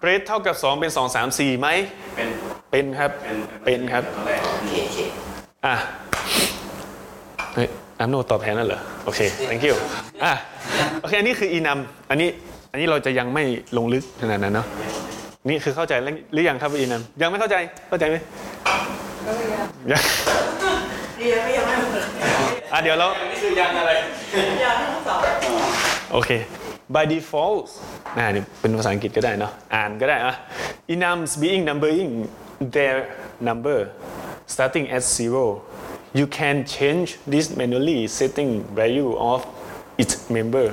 [0.06, 1.68] ไหม red เท่ากับ 2 เป็น 2 3 4ไหม
[2.16, 2.28] เป็น
[2.70, 4.98] เป็นครับเป็นเป็นครับตอนแรกโอเคโอเค
[5.66, 5.74] อะ
[7.54, 7.68] เฮ้ย
[8.00, 9.76] อัมโนตอบแทนนั่นเหรอโอเค thank you
[10.24, 10.32] อะ
[11.00, 11.78] โอเคอันนี้คือ enum
[12.10, 12.28] อันนี้
[12.70, 13.44] อันนี้เราจะยังไม่
[13.76, 14.66] ลงลึกขนาดนั้นเนาะ
[15.48, 17.56] นี่คือเข้าใจแล้วหรือยังครับว่า enum ยังไม่เข้าใจ
[17.88, 18.16] เข้าใจไหม
[19.92, 20.02] ยัง
[21.18, 22.02] เรียนไม่ยังไม่หมด
[22.72, 23.92] อะเดี๋ยวเรานี่คือยังอะไร
[24.64, 25.18] ยังทั้งสอง
[26.12, 26.30] โอเค
[26.94, 27.68] by default
[28.18, 30.34] อ่านี่เป็นภาษาอังกฤษก็ได้เนาะอ่านก็ได้อะ
[30.92, 32.10] enums being numbering
[32.76, 32.96] their
[33.48, 33.78] number
[34.54, 35.44] starting at zero
[36.18, 38.50] you can change this manually setting
[38.80, 39.40] value of
[40.02, 40.66] each member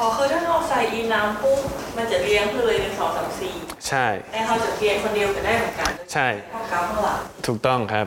[0.00, 1.60] อ๋อคือถ้าเราใส่อีน้ำปุ๊บ
[1.96, 3.54] มันจะเลี้ยงไปเลยหนึ่งสองสามสี่
[3.88, 8.06] ใช่แต่เขาจะเรียงคนเดียวก็ได้เหมือนกันใช่ข้อเก้าข้างหลังถูกต้องครับ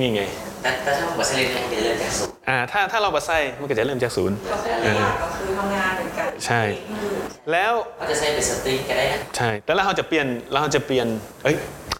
[0.00, 0.22] นี่ไง
[0.62, 6.62] แต่แต่ถ้าผมบอกเส้นเล็กๆมันจะเริ่มจากศูนย์ อ่าถ้าถ้าเราบัสไซมันก็จะเริ่มจากศูนย์ก็คือเรียกก็คือทำงานเหมือนกันใช่
[7.00, 7.14] คือ
[7.52, 11.06] แล้วเขาจะใช้เป็นสตริงก็ได้นะใช่แต่แล้วเราจะเปลี่ยนเราจะเปลี่ยน
[11.44, 11.56] เอ้ย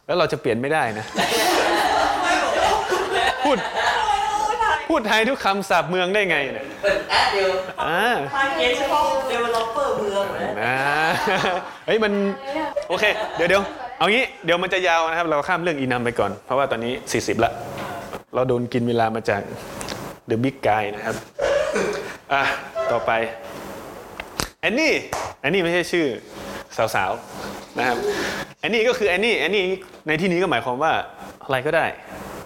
[0.06, 1.06] แล้วเราจะเปลี่ยนไม่ได้นะ
[3.44, 3.58] พูด
[4.88, 7.50] พูดไทยทุกคำสาบเมืองได้ไงเนี่ยเปิดแอปเดียว
[7.84, 10.76] อ่าทางเกณฑ์เฉพาะ developer เมืองนะอ่า
[11.86, 12.12] เฮ้ยมัน
[12.88, 13.04] โอเค
[13.36, 13.62] เดี๋ยวเดี๋ยว
[13.98, 17.52] เอางี้เดี๋ยวมันจะยาวนะครับ เราข้ามเรื่องอีนัมไปก่อน เพราะว่าตอนนี้ 40ละ
[18.34, 19.42] เราโดนกินเวลามาจาก
[20.31, 21.16] The Big Guy นะครับ
[22.33, 22.43] อะ
[22.93, 23.11] ต่อไป
[24.61, 24.93] แอนนี่
[25.40, 26.07] แอนนี่ไม่ใช่ชื่อ
[26.95, 27.99] สาวๆนะครับ
[28.59, 29.64] แอนนี่ก็คือแอนนี่แอนนี่
[30.07, 30.93] ในที่นี้ก็หมายความว่า
[31.45, 31.87] อะไรก็ได้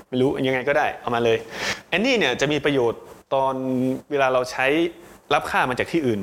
[0.09, 1.39] ไม่รู้ยังไงก็ได้เอามาเลย
[1.89, 3.01] แอนนี่เนี่ยจะมีประโยชน์
[3.35, 3.55] ตอน
[4.11, 4.67] เวลาเราใช้
[5.35, 6.21] รับค่ามาจากที่อื่น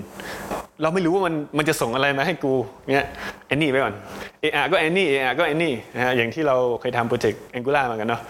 [0.81, 2.53] เราไม่รู้ว่ามันมันจะส่งอะไรมาให้กู
[2.93, 3.07] เนี่ย
[3.47, 3.93] แอนนี่ไปก่อน
[4.39, 8.21] เออก็แอนนี่เออก็แอนนี่นะฮะอย่างที่เราเคยทำโปรเจกต์ Angular มากันเนาะ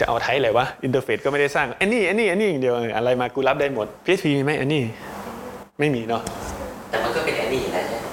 [0.00, 4.82] จะเอา type อะไรวะ interface ก็ไม่ได้สร้าง any any any อย่างเดียวอะไรมากูรับได้หมด PHP มีไหม any
[5.78, 6.22] ไม่มีเนาะ
[6.90, 8.06] แต่มันก็เป็น any อยู่แล้วใช่ไหม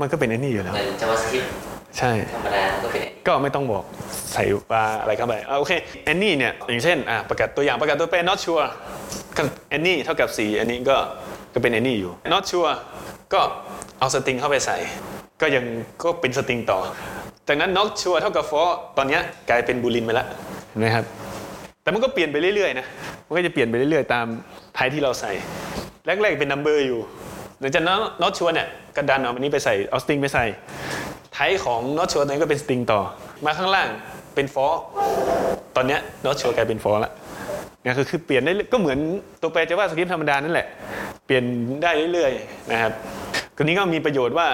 [0.00, 1.48] มันก็เป็น any อยู่แล้วเหมือน JavaScript
[1.98, 3.84] ใช่ธรรมดามันก็เป็น any ก็ไม่ต้องบอก
[4.32, 5.72] ใส่ปลาอะไรเข้าไปอะโอเค
[6.04, 8.66] any เนี่ยอย่างเช่นอะประกาศตัวอย่างประกาศตัวเป็น not sure
[9.36, 10.96] ก็ any เท่ากับ4อันนี้ก็
[11.54, 12.72] ก็เป็น any อยู่ not sure
[13.32, 13.40] ก็
[13.98, 14.76] เอา string เข้าไปใส่
[15.40, 15.64] ก็ยัง
[16.02, 16.78] ก็เป็น string ต่อ
[17.48, 21.04] จากนั้น not sure เท่ากับ for ตอนเนี้ยกลายเป็นบูลินไปแล้วเห็ นไหมครับ
[21.82, 22.86] แต่มันก็เปลี่ยนไปเรื่อยๆนะ
[23.26, 24.26] มันก็จะเปลี่ยนไปเรื่อยๆ ตาม
[24.76, 25.32] ไทยที่เราใส่
[26.06, 27.00] แรกๆเป็น number อยู่
[27.60, 30.44] หลังจากนั้น not sure เนี่ยก็ดันเอาอันนี้ไปใส่เอาสติงไปใส่
[31.32, 33.00] ไทป์ของ not sure ตอนนี้ก็เป็น string ต่อ
[33.44, 33.88] มาข้างล่าง
[34.34, 34.72] เป็น for
[35.76, 37.12] ตอนเนี้ย not sure กลายเป็น for ละ
[37.82, 38.98] นี่คือคือเปลี่ยนได้เรื่อยก็เหมือน
[39.40, 40.66] ตัวแปร JavaScript ธรรมดานั่นแหละ
[41.26, 41.44] เปลี่ยน
[41.82, 42.92] ได้เรื่อยๆนะครับ
[43.56, 44.46] ก็นี้ก็มีประโยชน์ว่า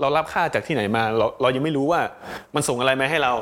[0.00, 2.00] เรารับค่าจากที่ไหนมาเราเรายังไม่รู้ว่า
[2.54, 3.32] มันส่งอะไรมาให้เรา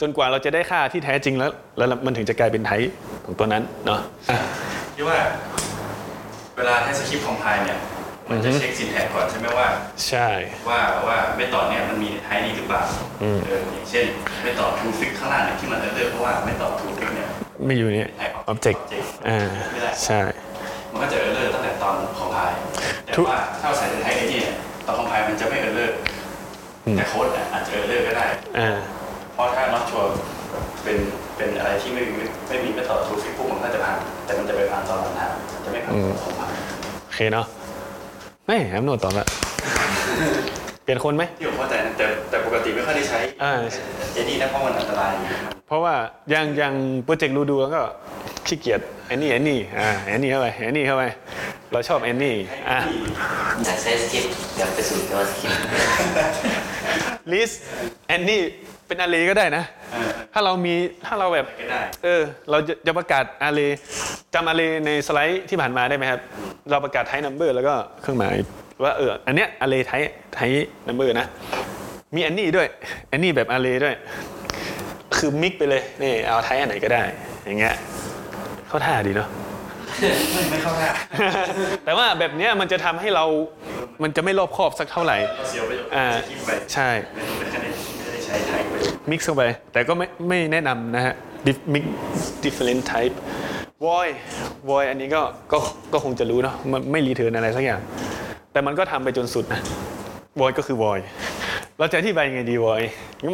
[0.00, 2.92] จนกว่าเราจะได้ค่าที่แท้จริงแล้ว แล้วมันถึงจะกลายเป็น type
[3.26, 4.38] ของตัวนั้นเนาะอะ
[4.94, 5.18] ที่ว่า
[6.56, 7.78] เวลาให้ script compile เนี่ย
[8.30, 9.68] มันจะอือฮึเช็ค syntax ก่อนใช่ไหมว่า
[10.08, 10.28] ใช่
[10.70, 12.82] ว่าว่า methodเนี่ยมันมี type นี้หรือเปล่า
[13.22, 14.04] อืมเอออย่างเช่น
[14.42, 17.28] method toFixed ข้างล่างเนี่ยที่มันเออเพราะว่า method toFixed เนี่ย
[17.66, 18.06] ไม่อยู่ใน
[18.52, 18.78] object
[19.28, 19.40] อ่า
[20.04, 20.20] ใช่
[20.92, 22.56] มันก็จะ error ตั้งแต่ตอน compile
[23.04, 24.54] แต่ทุกว่าถ้าเราใส่ใน type any เนี่ย
[24.86, 25.96] ตอน compile มันจะไม่ error
[26.96, 28.26] แต่โค้ดเนี่ยอาจจะ error ก็ได้
[28.58, 28.68] อ่า
[29.34, 30.10] เพราะถ้า not sure
[30.84, 30.98] เป็น
[31.36, 35.30] เป็นอะไรที่ไม่มีไม่มี method toFixed ปุ๊บมันก็จะผ่านแต่มันจะไปผ่านตอนหลังทาง
[35.64, 36.56] จะไม่ผ่าน compile
[37.04, 37.46] โอเคเนาะ
[38.46, 39.26] ไม่แอมโนตอบละ
[40.84, 43.52] เปลี่ยนคนไหมที่ผมเข้าใจนะแต่แต่ปกติไม่ค่อยได้ใช้อ่า
[44.14, 45.26] any นะเพราะมันอันตรายอยู่
[45.66, 45.94] เพราะว่า
[46.34, 47.82] ยังยังโปรเจกต์รูดูแล้วก็
[48.46, 51.04] ขี้เกียจ any any อ่า any เข้าไป any เข้าไป
[51.72, 52.36] เราชอบ any
[52.68, 52.78] อะ
[53.66, 55.58] จาก TypeScript กลับไปสู่ JavaScript
[57.32, 57.50] list
[58.08, 58.42] any
[58.86, 60.74] เป็น array ก็ได้นะเออถ้าเรามี
[61.06, 63.68] ถ้าเราแบบก็ได้เออ เราจะจะประกาศ array
[64.34, 66.20] จำ array ในสไลด์ที่ผ่านมาได้ไหมครับ
[66.70, 68.34] เราประกาศ type number แล้วก็เครื่องหมาย
[68.82, 71.26] ว่าเอออันเนี้ย array type type number นะ
[72.14, 72.66] มีแอนนี่ด้วย
[73.08, 73.94] แอนนี่แบบอารีด้วย
[75.16, 77.02] คือมิกไปเลยนี่เอาไทป์อันไหนก็ได้
[77.44, 77.74] อย่างเงี้ย
[78.68, 79.28] เข้าท่าดีเนาะ
[80.32, 80.90] ไม่ไม่เข้าท่า
[81.84, 83.24] แต่ว่าแบบเนี้ยมันจะทำให้เรา
[84.02, 88.74] มันจะไม่รอบคอบสักเท่าไหร่เราเสียประโยชน์อ่าสคริปต์ไปใช่ไม่ต้องเป็นแค่ได้ไม่ได้ใช้ไทยไป
[89.10, 91.14] มิกซ์เข้าไปแต่ก็ไม่ไม่แนะนำนะฮะ
[91.46, 91.84] Dif- mix
[92.44, 93.14] different type
[93.84, 94.14] void
[94.68, 95.58] void อันนี้ก็ก็
[95.92, 97.80] ก็คงจะรู้เนาะมันไม่รีเทิร์นอะไรสักอย่าง
[98.52, 99.60] แต่มันก็ทำไปจนสุดนะ
[100.40, 101.02] void ก็คือ void
[101.78, 102.86] เราจะอธิบายยังไงดี void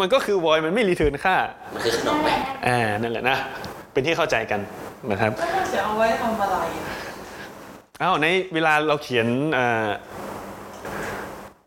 [0.03, 1.37] มันก็คือ void มันไม่รีเทิร์นค่า
[1.75, 2.31] มันคือขนมไหม
[2.68, 3.37] อ่านั่นแหละนะ
[3.92, 4.61] เป็นที่เข้าใจกัน
[5.11, 6.85] นะครับแล้วมันจะเอาไว้ทำอะไรอะ
[8.03, 9.89] อ้าวในเวลาเราเขียนเอ่อ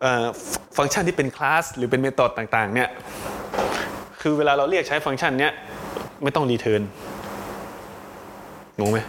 [0.02, 0.26] เอ่อ
[0.78, 2.90] ฟังก์ชันที่เป็นคลาสหรือเป็นเมธอดต่างๆเนี่ย
[4.22, 5.54] คือเวลาเราเรียกใช้ฟังก์ชันเนี้ย
[6.24, 6.82] ไม่ต้องรีเทิร์น
[8.80, 9.00] งงไหม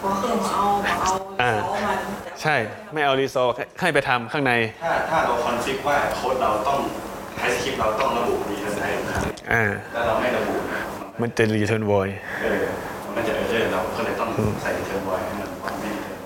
[0.00, 1.98] เพราะคือมาเอามาเอาอ่าเอามัน
[2.42, 2.54] ใช่
[2.92, 3.42] ไม่เอารีซอ
[3.80, 6.78] ให้ไปทำข้างใน ถ้าถ้าเราคอนฟิกว่าโค้ดเราต้อง
[7.38, 10.54] ไทยสคริปต์เราต้องระบุดีเทนไทยทุกครั้งอ่าถ้าเราไม่ระบุ
[11.20, 12.62] มันจะรีเทิร์น void เออ
[13.04, 13.47] มันก็จะเออร์เราก็เลย
[14.38, 16.18] ต้องใส่เทอร์บอยให้มันว่าไม่เทอร์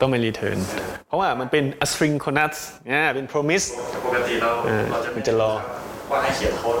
[0.00, 0.58] ต้องไม่รีเทิร์น
[1.06, 2.54] เพราะว่ามันเป็น asynchronous
[2.90, 5.52] เนี่ยเป็น promise แต่ปกติเราเออเราจะมันจะรอ
[6.10, 6.78] ว่าให้เขียนโค้ด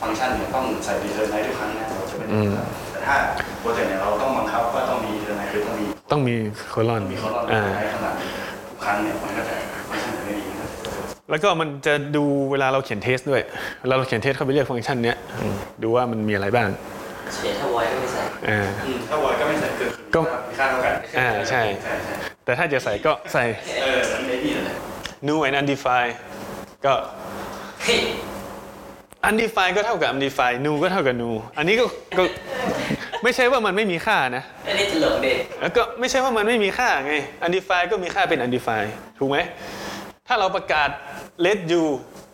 [0.00, 2.36] ฟังก์ชันเนี่ยต้องใส่ return type ทุกครั้งนะเราจะไม่ได้
[2.92, 3.16] แต่ถ้า
[3.60, 6.34] โปรเจกต์เนี่ยเราต้องบังคับว่าต้องมี return type หรือต้องมีต้องมี
[6.74, 8.14] colon มีโค้ดเราอ่าใช้ขนาด
[8.68, 9.54] ทุกครั้งเนี่ยมันก็จะ
[9.88, 10.68] ฟังก์ชันจะไม่ดีนะ
[11.30, 13.42] แล้วก็มันจะดูเวลาเราเขียน test ด้วย
[13.82, 16.68] เวลาเราเขียน test เข้าไปเรียกฟังก์ชันเนี้ยอืมดูว่ามันมีอะไรบ้าง
[17.34, 22.14] เสียถ้าวอยก็ไม่ใส่อ่าอืมถ้าวอยก็ไม่ใส่คือก็มีค่าเท่ากันอ่าใช่ใช่ใช่
[22.44, 23.44] แต่ถ้าจะใส่ก็ใส่
[23.82, 24.76] เออนั่นไอ้นี่แหละ
[25.28, 26.14] new and undefined
[26.84, 26.94] ก็
[27.82, 28.00] เฮ้ย
[29.28, 31.84] undefined ก็เท่ากับ undefined new ก็เท่ากับ new อันนี้ก็
[32.18, 32.22] ก็
[33.22, 37.14] ไม่ใช่ว่ามันไม่มีค่านะอันนี้ตลกเด็ดแล้วก็ไม่ใช่ว่ามันไม่มีค่าไง
[37.46, 39.38] undefined ก็มีค่าเป็น undefined ถูกไหม
[40.28, 40.88] ถ้าเราประกาศ
[41.46, 41.84] let you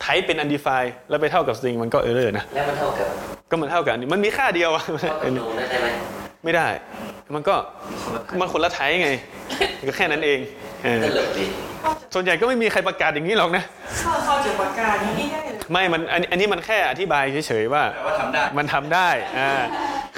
[0.01, 3.09] ไทป์เป็น undefined แล้วไปเท่ากับ string มันก็ error นะ แล้วมันเท่ากับ
[3.51, 5.89] ก็มันเท่ากับอันนี้มันมีค่าเดียวอะเท่ากับนูได้ใช่ไหม
[6.45, 6.67] ไม่ได้
[7.35, 7.55] มันก็
[8.41, 9.11] มันคนละไทป์ไง
[9.89, 10.39] ก็แค่นั้นเอง
[10.85, 11.45] เออตลกดิ
[12.15, 13.65] ส่วนใหญ่ก็ไม่มีใครประกาศอย่างนี้หรอกนะ
[14.01, 19.51] เข้าเข้าจากปากกาอย่างนี้ได้เลยไม่มันอัน อันนี้มันแค่อธิบายเฉยๆว่าแต่ว่าทำได้มันทำได้ อ่า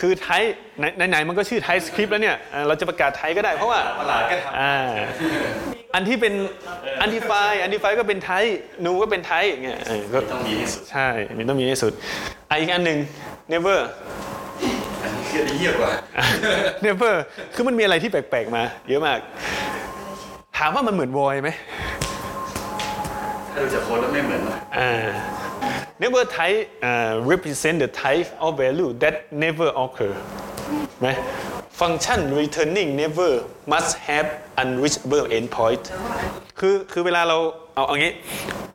[0.01, 4.75] คือไทป์ไหนไหนๆมันก็ชื่อไทป์สคริปต์แล้วเนี่ยอ่าเราจะประกาศไทป์ก็ได้เพราะว่าประหลาดก็ทำอ่า
[5.95, 6.35] อันที่เป็น
[7.01, 11.93] อันดีไฟอันดีไฟก็เป็นไทป์นูก็เป็นไทป์อย่างเงี้ยเออก็ต้องมีที่สุดใช่มันต้องมีให้สุด
[12.51, 12.99] อะอีกอันหนึ่ง
[13.53, 13.79] never
[15.03, 15.93] อันนี้คือเยี่ยกว่า
[16.87, 17.15] never
[17.55, 19.19] คือมันมีอะไรที่แปลกๆมา เยอะมาก
[20.59, 21.51] ถามว่ามันเหมือน void ไหม
[23.53, 24.93] ถ้าดูจากโค้ดแล้วไม่เหมือนหรอกอ่า
[26.03, 30.15] never type uh, represent the type of value that never occur
[31.01, 31.09] ไหม
[31.81, 33.31] function returning never
[33.73, 34.29] must have
[34.63, 35.85] unreachable endpoint
[36.59, 37.37] คือคือเวลาเรา
[37.75, 38.13] เอาเอางี้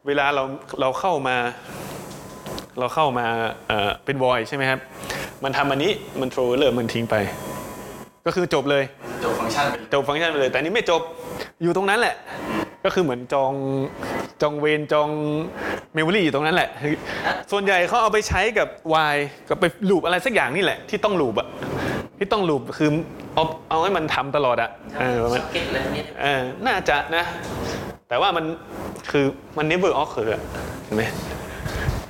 [0.07, 0.43] เวลาเรา
[0.81, 1.37] เราเข้ามา
[2.79, 3.25] เราเข้ามา
[3.67, 4.79] เอ่อเป็น void ใช่ไหมครับ
[5.43, 7.15] มันทำอันนี้มัน throw error มันทิ้งไป
[8.25, 8.83] ก็คือจบเลย
[9.23, 11.01] จบฟังก์ชันไปเลยจบฟังก์ชันไปเลย แต่อันนี้ไม่จบ
[11.61, 12.15] อยู่ตรงนั้นแหละ
[12.83, 13.53] ก็คือเหมือนจอง
[14.41, 15.09] จองเวนจอง
[15.93, 16.69] เมมโมรีอยู่ตรงนั้นแหละ
[17.51, 18.67] ส่วนใหญ่เขาเอาไปใช้กับ
[19.13, 19.15] y
[19.49, 21.47] ก็ไปลูปอะไรสักอย่างนี่แหละ ที่ต้องลูปอะ
[22.17, 22.89] ที่ต้องลูปคือ
[23.35, 24.69] เอาเอาให้มันทำตลอดอะ
[24.99, 27.23] เออมันเก็ตอะไรพวกนี้เออน่าจะนะ
[28.09, 28.45] แต่ว่ามัน
[29.11, 29.25] คือ
[29.57, 30.41] มัน never occur อะ
[30.85, 31.03] เห็นไหม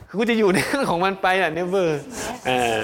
[0.08, 1.88] คือกูจะอยู่ในเรื่องของมันไปอะ never
[2.48, 2.78] เออ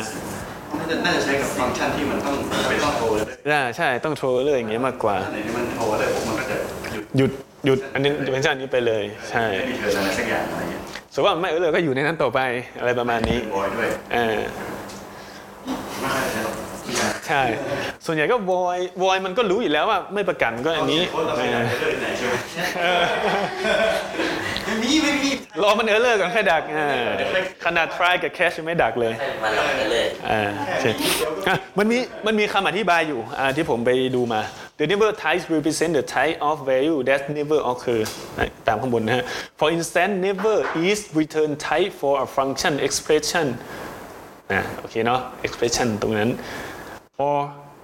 [0.78, 2.36] น่าจะน่าจะใช้กับฟังก์ชันที่มันต้อง
[2.70, 6.58] ไม่ต้องโทรเลยอ่าใช่ต้อง throw error อย่างเงี้ยมากกว่าอันไหนที่มันโทรเลยปุ๊บมันก็จะ
[6.94, 7.32] หยุดหยุด
[7.66, 10.82] หยุดอันนี้เป็นชั้นนี้ไปเลย ใช่ไม่มีเธออะไรสักอย่างอะไรเงี้ย
[11.14, 12.40] สมมติว่าไม่เออเลยก็อยู่ในนั้นต่อไป
[12.80, 14.40] อะไรประมาณนี้บอยด้วยเออ
[16.00, 17.42] ไม่ค่อยใช้หรอกไม่ใช่ใช่
[18.06, 22.34] ส่วนใหญ่ก็วอยวอยมันก็รู้อยู่แล้วว่า ไม่ประกันก็อันนี้โค้ดเราเอไม่ได้อไปเลยไหนใช่ไหม
[24.66, 25.30] ไม่มีไม่มี
[25.64, 27.08] รอมันเออเลอร์ก่อนแค่ดักเออ
[27.66, 30.42] ขนาด try กับ cache ยังไม่ดักเลยให้มันหลอกกันเลยอ่า
[30.82, 30.92] ใช่
[31.48, 34.42] อะมันมีมันมีคำอธิบายอยู่อ่าที่ผมไปดูมา
[34.79, 38.01] the never types represent the type of value that never occur
[38.39, 39.25] อ่ะตามข้างบนนะฮะ
[39.61, 40.57] for instance never
[40.89, 43.47] is return type for a function expression
[44.53, 46.31] นะโอเคเนาะ expression ตรงนั้น
[47.27, 47.39] or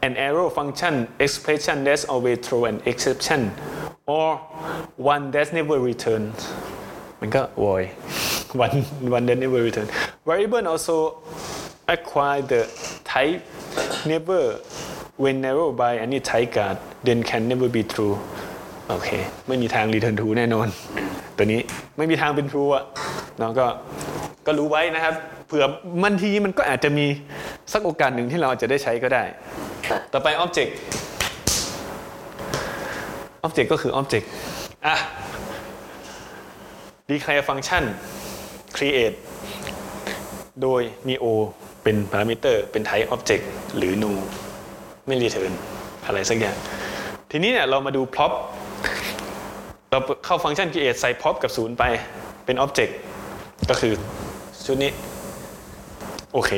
[0.07, 0.95] an arrow function
[1.27, 3.41] expression that's always throw an exception
[4.17, 4.29] or
[5.13, 6.39] one that never returns
[7.21, 7.89] มันก็ void
[8.65, 8.77] one
[9.17, 9.89] one that never return
[10.29, 10.97] variable also
[11.95, 12.63] acquire the
[13.15, 13.41] type
[14.13, 14.43] never
[15.24, 18.16] when narrow by any tight guard then can never be true
[18.90, 19.10] โอเค
[19.48, 20.68] ไม่มีทาง return to แน่นอน
[21.38, 21.62] ตัวนี้
[21.98, 22.84] ไม่มีทางเป็น true อะ
[23.40, 23.66] เนาะก็
[24.46, 25.14] ก็รู้ไว้นะครับ
[25.48, 25.66] เผื่อ
[26.04, 27.06] มันทีมันก็อาจจะมี
[27.74, 29.24] สักโอกาสหนึ่งที่เราจะได้ใช้ก็ได้
[30.14, 30.72] ต่อไป object
[33.46, 34.26] object ก็คือ object
[34.86, 34.96] อะ
[37.10, 37.84] declare function
[38.76, 39.16] create
[40.62, 41.26] โดยมี o
[41.84, 43.44] เป็นพารามิเตอร์เป็น type object
[43.78, 44.20] หรือ null
[45.08, 45.54] ไม่ return
[46.06, 46.56] อะไรสักอย่าง
[47.32, 48.32] ทีนี้เนี่ยเรามาดู prop
[49.92, 51.84] เราเข้าฟังก์ชัน create ใส่ prop กับ0ไป
[52.46, 52.94] เป็น object
[53.70, 53.94] ก็คือ
[54.66, 54.92] ชุดนี้
[56.34, 56.52] โอเค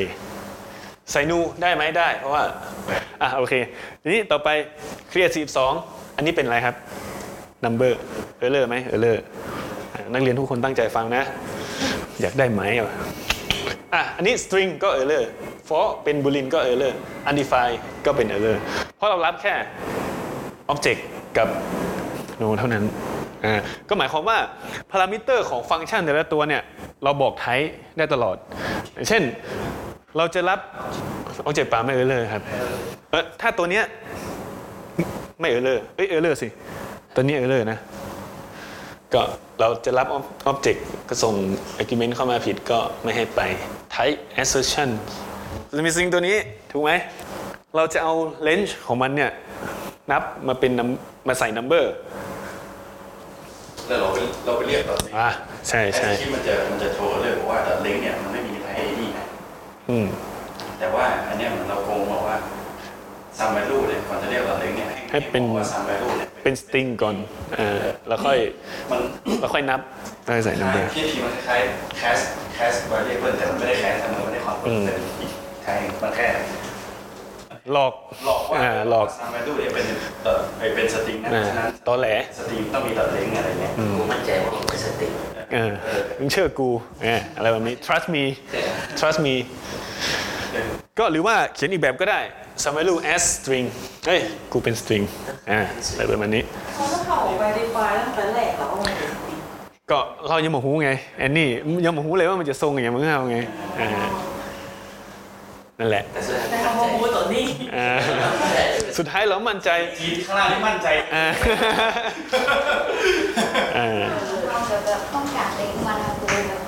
[1.10, 2.42] ใส่นูได้ไหมได้ เพราะว่า
[3.22, 3.54] อะโอเค
[4.02, 4.48] ทีนี้ต่อไป
[5.10, 5.34] create
[5.74, 6.74] 42 อันนี้เป็นอะไรครับ
[7.64, 7.92] number
[8.44, 9.18] error ไหม error
[9.94, 11.22] อ่นักเรียนทุกคนตั้งใจฟังนะ
[12.20, 12.62] อยากได้ไหม
[13.94, 15.24] อะอันนี้ string ก็ error
[15.68, 16.92] for เป็น boolean ก็ error
[17.28, 18.56] undefined ก็เป็น error
[18.96, 19.54] เพราะเรารับแค่
[20.72, 21.00] object
[21.38, 21.48] กับ
[22.40, 22.84] no เท่านั้น
[23.44, 23.54] อ่า
[23.88, 24.38] ก็หมายความว่า
[24.90, 26.62] พารามิเตอร์ของฟังก์ชันแต่ละตัวเนี่ย
[27.04, 28.36] เราบอกไทป์ได้ตลอด
[29.08, 29.22] เช่น
[30.16, 30.58] เราจะรับ
[31.48, 32.42] object ปาไม่ error ครับ
[33.10, 33.84] เออถ้าตัวเนี้ย
[35.40, 36.48] ไม่ error เอ้ย error สิ
[37.14, 37.78] ตัวนี้ error นะ
[39.14, 39.22] ก็
[39.60, 40.06] เราจะรับ
[40.50, 41.34] object ก็ส่ง
[41.80, 43.40] argument เข้ามาผิดก็ไม่ให้ไป
[43.94, 44.88] type assertion
[45.76, 46.36] จะมีสิ่งตัวนี้
[46.72, 46.92] ถูกไหม
[47.76, 48.14] เราจะเอา
[48.46, 49.30] range ของมันเนี่ย
[50.10, 51.84] นับมาเป็น num- มาใส่ number
[53.86, 55.30] แล้วเราไปเราไปเรียกตอนนี้อะ
[55.68, 59.26] ใช่ใช่ไอ้ที่มันจะมันจะโทรเลยบอกว่าแต่ลิงก์เนี่ยมันไม่มีไทไอดีนะ
[59.90, 60.06] อืม
[60.78, 62.36] แต่ว่าอันเนี้ยเหมือนเราโกงบอกว่า
[63.38, 67.16] sum value เนี่ยก่อนจะเรียกว่าลิงก์เนี่ยให้เป็นบอกว่า sum value เนี่ยเป็น string ก่อน
[67.58, 68.38] อ่าแล้วค่อย
[68.90, 69.00] มัน
[69.40, 69.80] แล้วค่อยนับ
[70.24, 72.24] แล้วค่อยใส่ number ที่ทีมันคล้ายๆ cast
[72.58, 76.28] cast variable แต่มันไม่ได้ cast แต่มันไม่ได้ convert เป็นอีก type ใช่มันแค่
[77.72, 77.94] หลอก
[78.26, 79.86] หลอกว่าอ่าหลอกซัมแวลูเนี่ยเป็น
[80.24, 85.08] เอ่อไอ้เป็นสตริงนะอ่าฉะนั้นตอแหลสตริงต้องมีตัดเล้งอะไรเงี้ยกูมั่นใจว่ามันเป็นสติ
[85.54, 85.72] เออ
[86.18, 86.70] มึงเชื่อกู
[87.02, 88.22] เอออะไรแบบนี้ trust me
[88.98, 89.34] trust me
[90.98, 92.20] ก็หรือว่าเขียนอีกแบบก็ได้
[92.62, 93.66] some value as string
[94.06, 94.20] เฮ้ย
[94.52, 95.04] กูเป็น string
[95.50, 95.60] อ่า
[95.92, 96.42] อะไรประมาณนี้
[96.74, 99.34] เขาต้องเข้าออก verify ตั้งแต่แรกแล้วว่ามันเป็นสติ
[99.90, 101.48] ก็เรายังมาหูไงแอนนี่
[101.84, 103.38] ยังมาหูเลยว่ามันจะทรงอย่างมึงเอาไง
[103.80, 103.88] อ่า
[105.78, 107.90] นั่นแหละแต่สุดท้ายแต่มั่นคำว่าใจมูตัวนี้อ่า
[108.98, 111.26] สุดท้ายเรามั่นใจทีข้างล่างนี่มั่นใจอ่า
[113.78, 113.88] อ่า
[114.48, 116.62] เราจะแบบต้องการเล็กมาทำตัวแบบบัง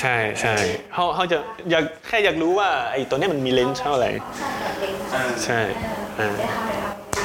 [0.00, 0.54] ใช่ใช่
[0.92, 1.38] เขาเขาจะ
[1.70, 5.60] อยากแค่อยากรู้ว่าไอ้ตัวเนี้ยมันมีเลนส์เท่าไหร่สร้างแบบเล็กอ่าใช่
[6.18, 7.16] อ่าจะทำอะไรท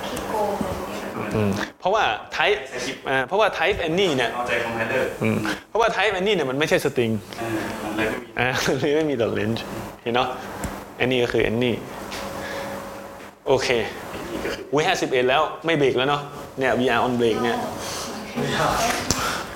[0.00, 2.04] ำขี้โกงอะไรอย่างเงี้ยอืมเพราะว่า
[2.36, 2.60] type
[3.08, 8.48] อ่าเพราะว่า type any เนี่ยเอาใจคอมไพเลอร์อืมเพราะว่า type any เนี่ยมันไม่ใช่สตริงเออมันเลยไม่มีอ่า
[8.80, 9.62] เลยไม่มีดอทเลนส์
[10.02, 10.28] เห็นเนาะ
[11.04, 11.72] any ก็คือ any
[13.48, 13.68] โอเค
[14.30, 16.22] นี่ก็คือวิห้าสิบเอ็ดแล้วไม่เบรกแล้วเนาะ
[16.58, 17.58] เนี่ย VR on break เนี่ย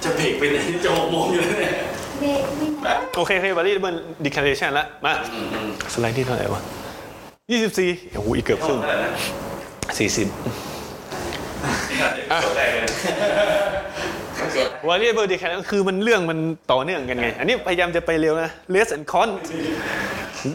[0.05, 1.75] จะเบรกไปไหนจะหกโมงอยู่แล้วเนี่ย
[2.23, 5.13] เด็กไม่นะโอเคโอเค variable declaration แล้วมา
[5.93, 6.63] สไลด์ที่เท่าไหร่วะ
[7.59, 9.13] 24โอ้โหอีกเกือบครึ่งเท่าไหร่นะ
[9.97, 10.29] 40
[12.33, 12.89] อะจบได้เลย
[14.53, 16.39] เสีย variable declaration คือมันเรื่องมัน
[16.73, 19.33] ต่อเนื่องกันไง อันนี้พยายามจะไปเร็วนะ less and count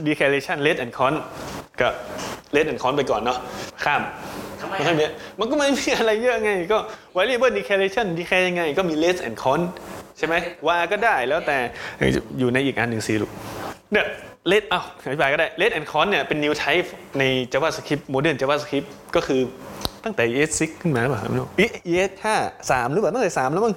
[0.07, 1.17] declaration less and count
[1.81, 1.89] ก็
[2.55, 3.37] less and count ไปก่อนเนาะ
[3.83, 4.01] ข้าม
[4.59, 4.93] ทำไม่ใช่
[5.39, 6.77] มันก็ไม่มีอะไรเยอะไง ก็
[7.17, 9.61] variable declaration declare ยังไง ก็มี less and con
[10.17, 10.35] ใช่ไหม
[10.67, 11.57] ว่าก็ได้แล้วแต่
[12.39, 13.31] อยู่ในอีกอันหนึ่งสิลูก
[13.91, 14.05] เนี่ย
[14.51, 16.87] let อ้าวอธิบายก็ได้ let and count เนี่ยเป็น new type
[17.19, 19.41] ใน javascript modern javascript ก็คือ
[20.03, 21.47] ตั้งแต่ ES6 ขึ้นมาหรือเปล่าไม่รู้
[21.91, 22.25] ES5
[22.69, 23.75] 3หรือเปล่าตั้งแต่ 3 แล้วมั้ง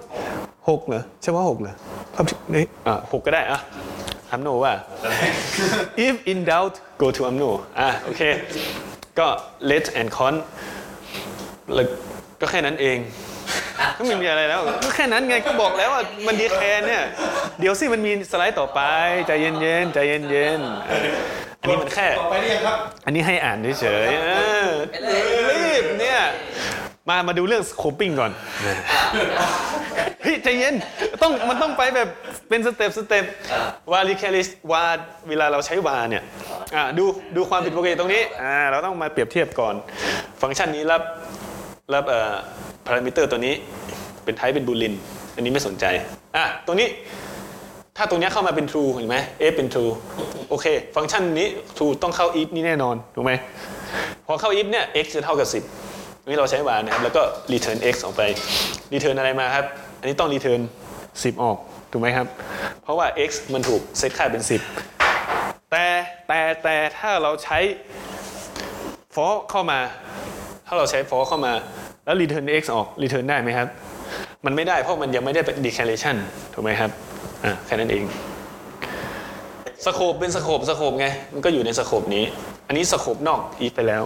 [0.48, 1.74] 6เหรอใช่ว่า6เหรอ
[2.14, 3.60] ความจริงนี่อะ6ก็ได้อะ
[4.30, 4.72] อัมโนว่า
[6.06, 8.22] if in doubt go to amno อะโอเค
[9.18, 9.26] ก็
[9.70, 10.38] let and count
[11.74, 11.86] แล้ว
[12.40, 12.98] ก็แค่นั้นเอง
[14.00, 17.02] ก็ไม่มีอะไรแล้วก็แค่นั้นไงก็บอกแล้วว่ามัน declare เนี่ย
[17.60, 18.80] เดี๋ยวสิมันมีสไลด์ต่อไป
[19.26, 21.10] ใจเย็นๆใจเย็นๆเออ
[21.60, 24.28] อันนี้มันแค่ต่อไปนี่ยังครับ อันนี้ให้อ่านเฉยๆเอ
[24.66, 24.68] อ
[25.50, 26.20] รีบเนี่ย
[27.08, 28.32] มามาดูเรื่อง scoping ก่อน
[30.22, 30.74] เฮ้ยใจเย็น
[31.22, 32.08] ต้องมันต้องไปแบบ
[32.48, 33.24] เป็น step step
[33.92, 34.84] วาลิแคลิสวา
[35.28, 36.22] เวลาเราใช้ var เนี่ย
[36.74, 37.04] อ่าดู
[37.36, 39.74] ดูความผิดปกติตรงนี้อ่าเราต้องมาเปรียบเทียบก่อน
[40.40, 41.02] ฟังก์ชันนี้รับ
[41.94, 42.34] รับเอ่อ
[42.86, 43.54] พารามิเตอร์ตัวนี้
[44.24, 44.94] เป็นไทป์เป็นบูลิน
[45.34, 45.84] อันนี้ไม่สนใจ
[46.36, 46.88] อะ ตรงนี้
[47.96, 49.16] ถ้าตรงนี้เข้ามาเป็น true เห็นไหม
[49.50, 49.92] f เป็น true
[50.50, 53.32] โอเค ฟังก์ชันนี้ true ต้องเข้า if นี่แน่นอน ถูกไหม
[54.26, 55.48] พอเข้า if เนี่ย x จะเท่ากับ
[55.88, 58.22] 10 นี่เราใช้ var นะครับ แล้วก็ return x ออกไป
[58.94, 59.64] return อะไรมาครับ
[60.00, 60.60] อันนี้ต้อง return
[61.02, 61.56] 10 ออก
[61.92, 62.26] ถูกไหมครับ
[62.82, 64.42] เพราะว่า x มันถูกเซตค่าเป็น
[65.06, 65.84] 10 แต่
[66.28, 67.58] แต่แต่ถ้าเราใช้
[69.14, 69.80] for เข้ามา
[70.66, 71.52] ถ้าเราใช้ for เข้ามา
[72.04, 73.68] แล้ว return x ออก return ได้ไหมครับ
[74.46, 76.16] มันไม่ได้เพราะมันยังไม่ได้เป็น declaration
[76.54, 76.90] ถูกไหมครับ
[77.44, 78.04] อะแค่นั้นเอง
[79.86, 82.24] สโคปเป็นสโคปสโคปไงมันก็อยู่ในสโคปนี้
[82.66, 84.02] อันนี้สโคปนอก if ไปแล้ว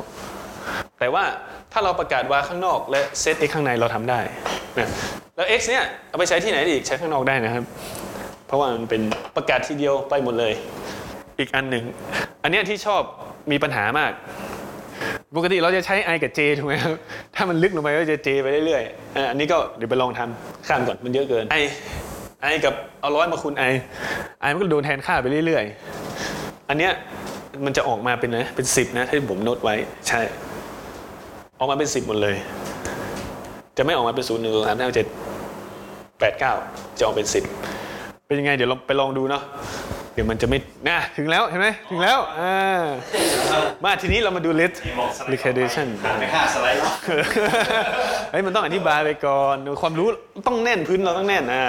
[0.98, 1.24] แต่ว่า
[1.72, 4.20] ถ้าเราประกาศว่าข้างนอกและเซต x ข้างในเราทำได้
[4.78, 4.88] นะ
[5.36, 7.64] แล้ว x เนี่ยเอาไปใช้ที่ไหนอีกใช้ข้างนอกได้นะครับ
[8.46, 9.02] เพราะว่ามันเป็น
[9.36, 10.52] ประกาศทีเดียวไปหมดเลย
[11.38, 11.84] อีกอันหนึ่ง
[12.42, 13.02] อันเนี้ยที่ชอบ
[13.50, 14.12] มีปัญหามาก
[15.36, 16.94] ปกติเราจะใช้ i กับ j ถูกไหมครับ
[17.34, 21.64] ถ้ามันลึกลงไปก็จะ j ไปเรื่อยๆอันนี้ก็เดี๋ยวไปลองทำข้ามก่อนมันเยอะเกิน i
[22.52, 23.72] i กับเอาร้อยมาคูณ i
[24.46, 26.92] i มันก็โดนแทนค่าไปเรื่อยๆ อันเนี้ย
[27.64, 29.74] มันจะออกมาเป็นนะเป็น 10 นะที่ผมโน้ตไว้
[30.08, 30.20] ใช่
[31.58, 32.36] ออกมาเป็น 10 หมดเลย
[33.76, 35.06] จะไม่ออกมาเป็น0 1 2 3 4 7
[36.20, 37.26] 8 9จะออกเป็น
[37.72, 39.42] 10 เป็นยังไงเดี๋ยวลองไปลองดูเนาะ
[40.14, 42.84] เดี๋ยวมันจะไม่น่าถึงแล้วเห็นไหมถึงแล้วอ่า
[43.84, 46.78] มาทีนี้เรามาดู list มีบอกสไลด์ liquidation ผ่านไปห้าสไลด์
[48.30, 50.08] เฮ้ยมันต้องอธิบายไปก่อนความรู้
[50.46, 51.64] ต้องแน่นพื้นเราต้องแน่นอ่า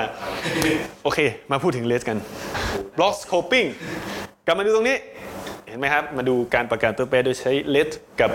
[1.04, 1.20] โอเค
[1.52, 2.18] มาพูดถึง list กัน
[2.98, 3.68] block scoping
[4.46, 4.98] กลับมาดูตรงนี้
[5.68, 8.32] เห็นไหมครับ มาดูการประกาศตัวแปรโดยใช้ list กับ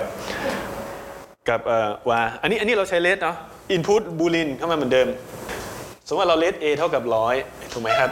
[1.49, 3.37] กับเอ่อว่า อันนี้อันนี้เราใช้ list เนาะ
[3.75, 5.09] input boolean เข้ามาเหมือนเดิม
[6.07, 7.35] สมมติว่าเรา list a เท่ากับร้อย
[7.73, 8.11] ถูกไหมครับ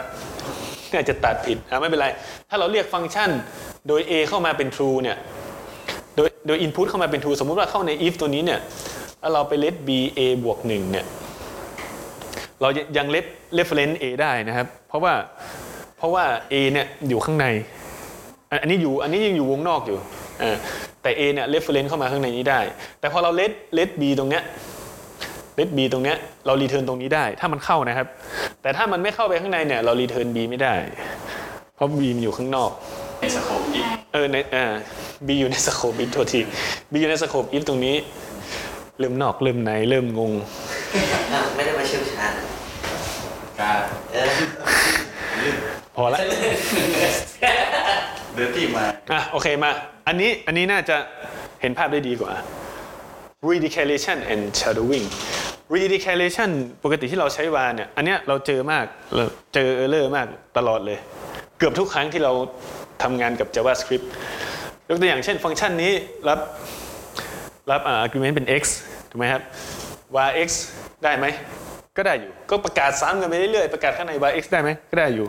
[0.91, 2.07] เนี่ยจะตัดผิดอะไม่เป็นไร
[2.49, 3.29] ถ้าเราเรียกฟังก์ชัน
[3.87, 5.17] โดย a เข้ามาเป็น true เนี่ย
[6.15, 8.59] โดยโดย input เข้ามาเป็น true สมมุติว่าเข้าใน if ตัวนี้เนี่ย
[9.19, 11.05] แล้วเราไป let b a บวกหนึ่งเนี่ย
[12.61, 13.25] เรายัง let
[13.57, 15.13] reference a ได้นะครับ เพราะว่า
[15.97, 17.45] เพราะว่า a เนี่ยอยู่ข้างใน
[18.61, 19.97] อันนี้อยู่อันนี้ยังอยู่วงนอกอยู่
[21.01, 22.59] แต่ a เนี่ย reference เข้ามาข้างในนี้ได้
[22.99, 24.43] แต่พอเรา let let b ตรงเนี้ย
[25.59, 28.07] let b ตรงเนี้ยเรา return ตรงนี้ได้ ถ้ามันเข้านะครับ
[28.61, 30.73] แต่ถ้ามันไม่เข้าไปข้างในเนี่ยเรา return b ไม่ได้
[31.75, 32.71] เพราะ b มันอยู่ข้างนอก
[33.21, 34.73] ในสโคปอีกเออในเออ
[35.27, 36.41] บีอยู่ในสโคปอีฟโทษที
[36.91, 37.95] บีอยู่ในสโคปอีฟตรงนี้
[38.99, 40.33] เริ่มนอกเริ่มในเริ่มงง
[41.31, 42.33] อ้าวไม่ได้มาเชี่ยวชาญ
[43.59, 43.77] การ
[44.13, 44.29] เออ
[45.95, 46.19] พอละ
[48.35, 49.71] เดินที่มาอะโอเคมา
[50.07, 50.97] อันนี้อันนี้น่าจะ
[51.61, 52.33] เห็นภาพได้ดีกว่า
[53.49, 55.05] redeclaration and shadowing
[55.73, 56.49] redeclaration
[56.83, 60.27] ปกติที่เราใช้วาเนี่ย อันเนี้ยเราเจอมากเราเจอ error มาก
[60.57, 60.97] ตลอดเลย
[61.57, 62.33] เกือบทุกครั้งที่เรา
[63.03, 64.05] ทำงานกับ JavaScript
[64.89, 65.93] ยกตัวอย่างเช่นฟังก์ชันนี้
[66.29, 66.39] รับ
[67.71, 68.63] รับอ่า argument เป็น x
[69.09, 69.41] ถูกไหมครับ
[70.15, 70.49] var x
[71.03, 71.25] ได้ไหม
[71.97, 75.27] ก็ได้อยู่ ก็ประกาศซ้ำกันไปเรื่อยๆ ประกาศข้างใน var x ได้ไหมก็ได้อยู่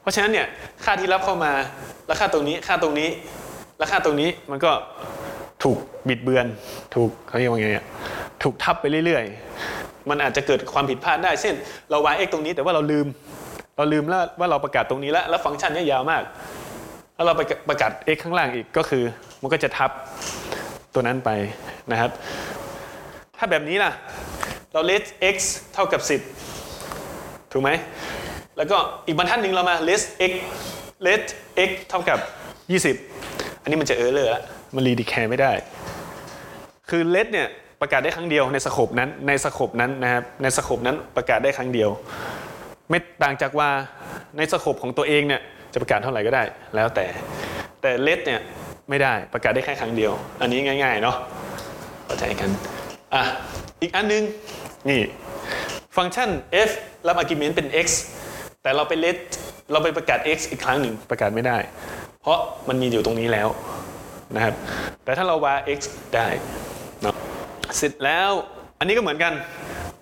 [0.00, 0.46] เพราะฉะนั้นเนี่ย
[0.84, 1.52] ค่าที่รับเข้ามา
[2.06, 3.08] แล้วค่าตรงนี้ ค่าตรงนี้
[3.78, 4.72] แล้วค่าตรงนี้มันก็
[5.64, 6.46] ถูกบิดเบือน
[6.94, 7.86] ถูกเขาเรียกว่าไงเนี่ย
[8.42, 9.75] ถูกทับไปเรื่อยๆ
[10.10, 11.54] มันอาจจะเกิดความผิดพลาดได้ เช่น
[11.90, 13.06] เรา var x ตรงนี้แต่ว่าเราลืม
[13.76, 16.22] เราลืมแล้วว่าเราประกาศตรงนี้แล้ว แล้วฟังก์ชันนี้ยาวมาก
[17.14, 19.04] แล้วเราไปประกาศ x ข้างล่างอีกก็คือ
[19.42, 19.90] มันก็จะทับ
[20.94, 21.30] ตัวนั้นไป
[21.90, 22.10] นะครับ
[23.36, 23.92] ถ้าแบบนี้ล่ะ
[24.72, 25.36] เรา let x
[25.74, 26.00] เท่ากับ
[26.76, 27.70] 10 ถูกไหม
[28.56, 30.32] แล้วก็อีกบรรทัดหนึ่งเรามา let x
[31.06, 31.24] let
[31.68, 32.18] x เท่ากับ
[33.00, 34.42] 20 อันนี้มันจะ error เลยอะ
[34.74, 35.52] มัน redeclare ไม่ได้
[36.88, 37.48] คือ let เนี่ย
[37.86, 41.90] ประกาศได้ครั้งเดียวใน scope นั้นใน scope นั้นนะครับใน scope นั้นประกาศได้ครั้งเดียว
[42.90, 43.68] ไม่ต่างจากว่า
[44.36, 45.40] ใน scope ของตัวเองเนี่ย
[45.72, 46.42] จะประกาศเท่าไหร่ก็ได้
[46.74, 47.06] แล้วแต่
[47.82, 48.40] แต่ let เนี่ย
[48.90, 51.16] ไม่ได้ประกาศได้แค่ครั้งเดียว อันนี้ง่าย ๆ เนาะ
[52.06, 52.50] เข้าใจกัน
[53.14, 53.22] อะ
[53.82, 54.22] อีกอันนึง
[54.88, 55.00] นี่
[55.96, 56.30] ฟังก์ชัน
[56.68, 56.70] f
[57.06, 57.86] รับ argument เป็น x
[58.62, 59.16] แต่เราไป let
[59.72, 61.56] เราไปประกาศ x อีกครั้งหนึ่งประกาศไม่ได้
[62.22, 63.48] เพราะมันมีอยู่ตรงนี้แล้ว
[64.34, 64.54] นะครับ
[65.04, 65.80] แต่ถ้าเรา var x
[66.14, 66.28] ได้
[67.80, 68.30] สร็จแล้ว
[68.78, 69.32] อันนี้ก็เหมือนกัน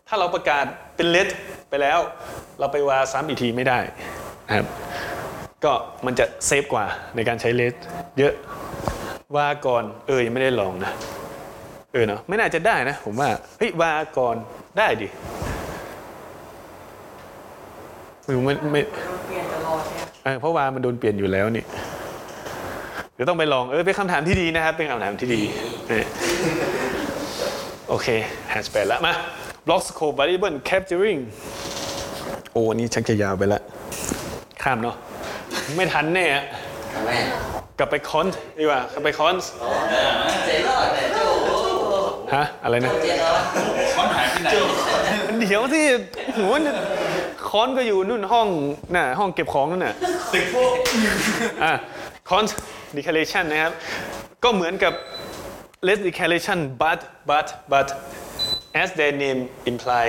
[0.09, 0.65] ถ้าเราประกาศ
[0.97, 1.29] เป็น let
[1.69, 1.99] ไปแล้ว
[2.59, 3.79] เราไป var ซ้ำอีกทีไม่ได้
[4.47, 4.67] นะครับ
[5.65, 5.73] ก็
[6.07, 7.75] มันจะเซฟกว่าในการใช้ let
[8.19, 8.35] เยอะ
[9.37, 10.93] ว่าก่อนเออยังไม่ได้ลองนะ
[11.93, 14.37] เออเนาะไม่น่าจะได้นะ ผมว่าเฮ้ยวาก่อน
[14.79, 15.09] ได้ดิ
[18.25, 18.83] ไม่รู้ไม่ไม่
[20.41, 21.65] เพราะวามันโดนเปลี่ยนอยู่แล้วนี่
[23.15, 25.43] เดี๋ยวต้องไปลองเออเป็นคำถามที่ดีนะครับ เป็นคำถามที่ดี
[25.89, 26.07] เนี่ย
[27.88, 28.09] โอเค
[28.51, 29.14] แฮชแปดละมา
[29.66, 31.20] block scope variable capturing
[32.53, 33.61] โอ้อันนี้ชักจะยาวไปละ
[34.62, 34.97] ข้ามเนาะ
[35.77, 36.44] ไม่ทันแน่อะ
[36.94, 37.11] ทำไม
[37.79, 38.27] กลับไปคอน
[38.59, 39.35] ดีกว่ากลับไปคอน
[40.47, 41.25] เจ๊รอดเนี่ยโจ้
[42.35, 43.42] ฮะ อะไรนะเจ๊รอด
[43.94, 44.49] ค้อนหายไปไหน
[45.40, 45.85] เดี๋ยวที่
[46.37, 46.77] หัวเนี่ย
[47.49, 48.49] คอนก็อยู่นู่นห้อง
[48.94, 49.94] น่ะห้องเก็บของนั่นน่ะ
[50.33, 50.73] ตึกพวก
[51.64, 51.73] อะ
[52.31, 52.51] cont
[52.97, 53.73] declaration นะครับ
[54.42, 54.92] ก็เหมือนกับ
[55.87, 57.88] less declaration but but but
[58.83, 59.40] as their name
[59.73, 60.07] imply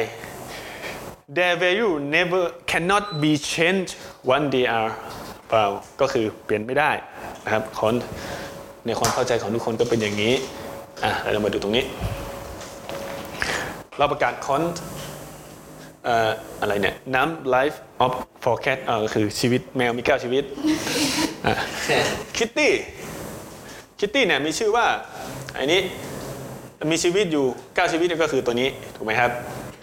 [1.38, 3.92] their value never cannot be changed
[4.30, 4.92] when they are
[5.52, 6.92] found ก็คือเปลี่ยนไม่ได้
[7.46, 8.02] นะครับ cont
[8.86, 10.34] ในความเข้าใจของทุกคนก็เป็นอย่างนี้
[11.04, 11.84] อะแล้วเรามาดูตรงนี้
[13.98, 14.76] เราประกาศ cont
[16.06, 18.12] เอ่ออะไรเนี่ยน้ำ life of
[18.44, 20.44] forecast เอ่อก็คือชีวิตแมวมีเก้าชีวิต
[22.38, 22.74] คิตตี้
[24.00, 24.88] คิตตี้เนี่ยมีชื่อว่า
[25.45, 25.82] ไอ้นี้
[26.92, 29.32] มีชีวิตอยู่เก้าชีวิตก็คือตัวนี้ถูกไหมครับ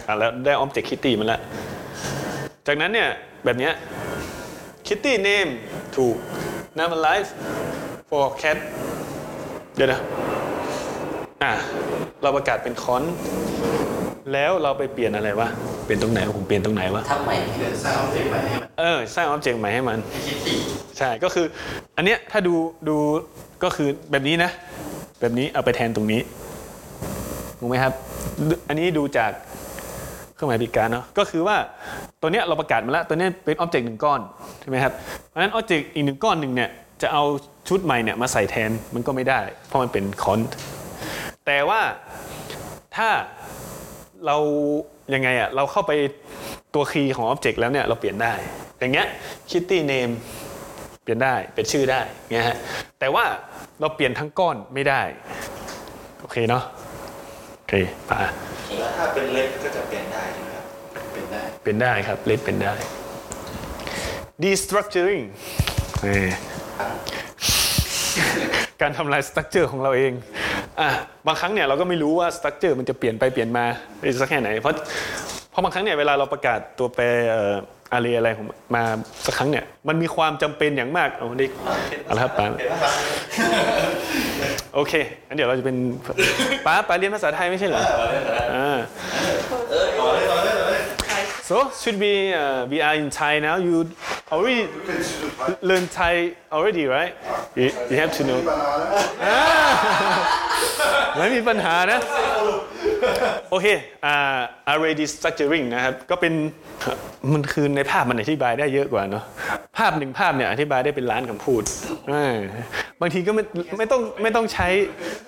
[0.07, 1.41] อะแล้วได้ object kitty มันแล้ว
[2.67, 3.09] จากนั้นเนี่ย
[3.45, 3.73] แบบเนี้ย
[4.87, 5.51] kitty name
[5.97, 6.17] ถูก
[6.79, 7.31] น้ำ life
[8.11, 8.59] for cat
[9.77, 10.01] เดี๋ยวนะ
[11.43, 11.53] อะ
[12.23, 13.03] เราประกาศเป็นคอน
[14.33, 15.49] แล้วเราไปเปลี่ยนอะไรวะ
[15.85, 20.57] เปลี่ยนตรงไหนวะผมเปลี่ยนตรงไหนวะทำไมเดี๋ยวสร้างออบเจกต์ใหม่ให้มันเออสร้างออบเจกต์ใหม่ให้มันให้คิดตี
[20.99, 21.47] ใช่ก็คือ
[21.97, 22.55] อันเนี้ยถ้าดู
[22.89, 22.97] ดู
[23.65, 24.51] ก็คือแบบนี้นะ
[25.23, 26.21] แบบนี้เอาไปแทนตรงนี้
[27.59, 27.93] ถูกไหมครับ
[28.69, 29.31] อันนี้ดูจาก
[30.35, 31.57] เครื่องหมายปีกการเนาะก็คือว่า
[32.21, 34.21] ตัวเนี้ยเราประกาศมาแล้วตัวเนี้ยเป็นออบเจกต์หนึ่งก้อน
[34.61, 34.93] ใช่ไหมครับ
[35.29, 36.71] เพราะฉะนั้นออบเจกต์อีกหนึ่งก้อนหนึ่งเนี่ย
[37.03, 37.23] จะเอา
[37.69, 40.41] ชุดใหม่เนี่ยมาใส่แทนมันก็ไม่ได้ เพราะมันเป็นคอน
[41.47, 41.81] แต่ว่า
[42.97, 43.09] ถ้า
[44.27, 44.37] เรา
[45.15, 45.93] ยังไงอะเราเข้าไป
[46.75, 48.33] ตัวคีย์ของออบเจกต์แล้วเนี่ยเราเปลี่ยนได้
[48.79, 49.07] อย่างเงี้ย
[49.51, 50.13] kitty name
[51.05, 52.01] ปลี่ยนได้เป็นชื่อได้
[52.33, 52.57] เงี้ยฮะ
[53.01, 53.25] แต่ว่า
[53.81, 55.03] เราเปลี่ยนทั้งก้อนไม่ได้
[56.21, 56.65] โอเคเนาะ
[57.59, 57.75] โอเค
[58.11, 58.19] ป่ะ
[58.79, 60.65] แล้วถ้าเป็นเล็กก็จะเปลี่ยนได้ใช่ไหมครับ
[61.11, 62.75] เปลี่ยนได้เป็นได้ครับเลดเป็นได้
[64.43, 65.25] destructuring
[66.03, 66.29] เอ่อ
[68.83, 70.13] การทำลาย structure ของเราเอง
[70.81, 70.89] อะ
[71.27, 73.65] บางครั้งเนี่ยเราก็ไม่รู้ว่า structure มันจะเปลี่ยนไปเปลี่ยนมา
[74.01, 74.75] ได้สักแค่ไหนเพราะ
[75.51, 78.83] เพราะบางครั้งเนี่ยเวลาเราประกาศตัวแปรเอะไรอะไรของมา
[79.27, 81.47] สักครั้งเนี่ยมันมีความจำเป็นอย่างมากเอาดิ
[82.05, 82.47] เอาละครับป้า
[84.75, 84.93] โอเค
[85.29, 85.77] งั้นเดี๋ยวเราจะเป็น
[86.67, 87.83] ป้าป้าเรียนภาษาไทยไม่ใช่เหรอ
[88.55, 88.79] อ่า
[89.51, 90.81] ต่อเลยต่อเลยต่อเลย
[91.49, 93.57] So should be uh, we are in Thai now.
[93.57, 93.91] You
[94.31, 94.69] already
[95.61, 96.15] learn Thai
[96.57, 97.13] already right
[97.57, 98.41] you, you have to know
[101.17, 101.99] ไม่มีปัญหานะ
[103.51, 103.67] โอเค
[104.07, 104.39] อ่า
[104.73, 106.33] array destructuring นะครับ ก็เป็น
[107.33, 109.25] มันคือในภาพมันอธิบายได้เยอะกว่าเนาะ
[109.79, 111.63] ภาพหนึ่งภาพเนี่ยอธิบายได้เป็นล้านคำพูด
[113.01, 113.45] บางทีก็ไม่
[113.79, 114.69] ไม่ต้องไม่ต้องใช้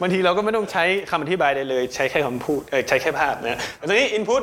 [0.01, 4.43] บางทีเราก็ไม่ต้องใช้คำอธิบายใดเลย ใช้แค่คำพูดใช้แค่ภาพนะตอนนี้ input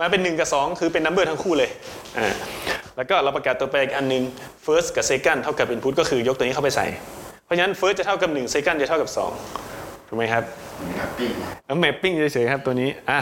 [0.00, 1.70] มาเป็น 1 กับ 2 คือเป็น number ทั้งคู่เลย
[2.18, 2.28] อ่า
[2.96, 4.22] แล้วก็เราประกาศตัวแปรอีกอันหนึง
[4.66, 6.86] first กับ second เท่ากับ input ก็คือยกตัวนี้เข้าไปใส่
[7.44, 9.79] เพราะฉะนั้น first จะเท่ากับ1 second จะเท่ากับ 2
[10.12, 10.44] ถูกไหมครับ
[10.98, 11.32] ครับปิ้ง
[11.66, 13.18] แล้วแมปปิ้งเฉยๆครับตัวนี้อะ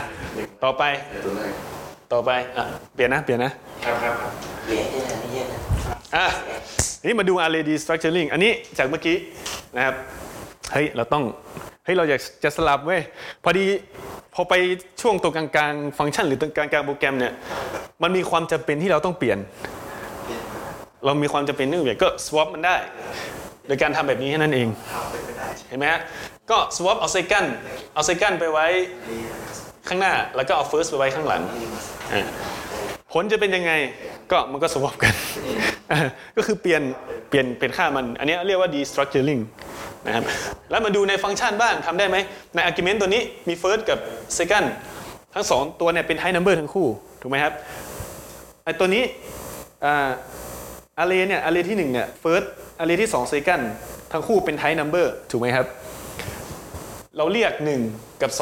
[0.64, 0.82] ต่อไป
[1.24, 1.52] ตัวแรก
[2.12, 2.64] ต่อไปอะ
[2.94, 3.52] เปลี่ยนนะเปลี่ยนนะ
[3.84, 4.32] ครับครับครับ
[4.66, 5.60] เหรียญที่ไหนไม่เยอะนะ
[6.16, 6.26] อะ
[7.06, 9.16] นี่มาดู array destructuring อันนี้จากเมื่อกี้
[9.76, 9.94] นะครับ
[10.72, 11.24] เฮ้ยเราต้อง
[11.84, 13.00] เฮ้ยเราอยากจะสลับเว้ย
[13.44, 13.64] พอดี
[14.34, 14.54] พอไป
[15.00, 17.32] ช่วงตัวกลางๆฟังก์ชัน หรือตัวกลางๆโปรแกรมเนี่ย
[18.02, 19.38] มันมีความจำเป็นที่เราต้องเปลี่ยน
[21.04, 22.76] เรามีความจำเป็นที่ต้องเปลี่ยนก็ swap มันได้
[23.66, 24.68] โดยการทำแบบนี้แค่นั้นเอง
[25.68, 26.00] เห็นไหมฮะ
[26.50, 27.48] ก็ swap เอา second
[27.94, 28.66] เอา second ไปไว้
[29.88, 31.42] ข้างหน้า แล้วก็เอา first ไปไว้ข้างหลัง
[33.12, 33.72] ผลจะเป็นยังไง
[34.30, 35.14] ก็มันก็ swap กัน
[36.36, 36.82] ก็คือเปลี่ยน
[37.28, 39.42] เปลี่ยน เป็นค่ามัน อันนี้เรียกว่า destructuring
[40.06, 40.24] นะครับ
[40.70, 42.16] แล้วมาดูในฟังก์ชันบ้างทำได้ไหม
[42.54, 43.98] ใน argument ตัวนี้มี first กับ
[44.38, 44.66] second
[45.34, 46.88] ทั้งสองตัวเนี่ยเป็น high number ทั้งคู่
[47.20, 47.52] ถูกไหมครับ
[48.64, 49.02] ไอตัวนี้
[49.84, 50.10] อา
[51.02, 52.46] array เนี่ย array ที่หนึ่งเนี่ย first
[52.80, 53.62] array ที่สอง second
[54.12, 55.66] ทั้งคู่เป็น type number ถูกไหมครับ
[57.16, 57.52] เราเรียก
[57.88, 58.32] 1 กับ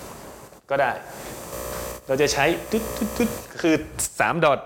[0.00, 0.92] 2 ก็ได้
[2.06, 3.30] เราจะใช้ตุ๊ดตุ๊ดตุ๊ด
[3.60, 3.74] คือ
[4.08, 4.58] 3 ดอท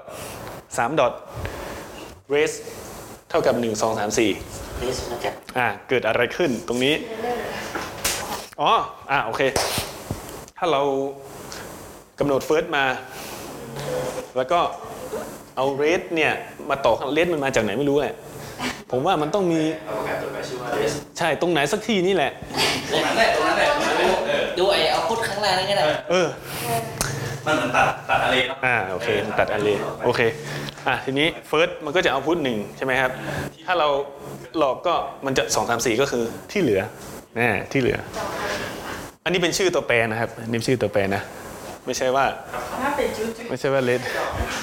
[0.49, 1.13] 3ดอท
[2.35, 2.57] raise
[3.31, 6.95] เท่ากับ 1 2 3 4นี่สมาจากอ่าเกิดอะไรขึ้นตรงนี้
[8.61, 8.73] อ๋อ
[9.11, 9.43] อ่าโอเค
[10.59, 10.83] ถ้าเรา
[12.19, 12.85] กำหนด first มา
[14.37, 14.61] แล้วก็
[15.57, 16.33] เอา rate เนี่ย
[16.71, 18.15] มาต่อ rate มันมาจากไหนไม่รู้แหละ
[18.91, 22.33] ผมว่ามันต้องมีเอาประกาศตัวแปรชื่อว่า s ใช่ตรงไหนสักที่นี่แหละ
[22.93, 26.29] ตรงนั้นแหละตรงนั้นแหละตรงนั้นแหละเออดูไอ้เอาพุทข้างล่างนั่นก็ได้เออ
[27.47, 29.09] มันเหมือนตัดตัดอะไรเนาะอ่าโอเค
[29.39, 30.21] ตัดอันเลยโอเค
[30.87, 33.11] อะทีนี้ first มันก็จะเอาพุทหนึ่งใช่ไหมครับ
[33.67, 33.89] ถ้าเรา
[34.59, 34.95] หลอกก็
[35.27, 36.81] มันจะ2 3 4ก็คือที่เหลือ
[37.37, 37.99] แน่ที่เหลือ
[39.25, 41.23] อันนี้เป็นชื่อตัวแปรนะครับอันนี่ชื่อตัวแปรนะ
[41.87, 42.25] ไม่ใช่ว่า
[42.83, 44.01] ถ้าเป็นจุดจุดไม่ใช่ว่า let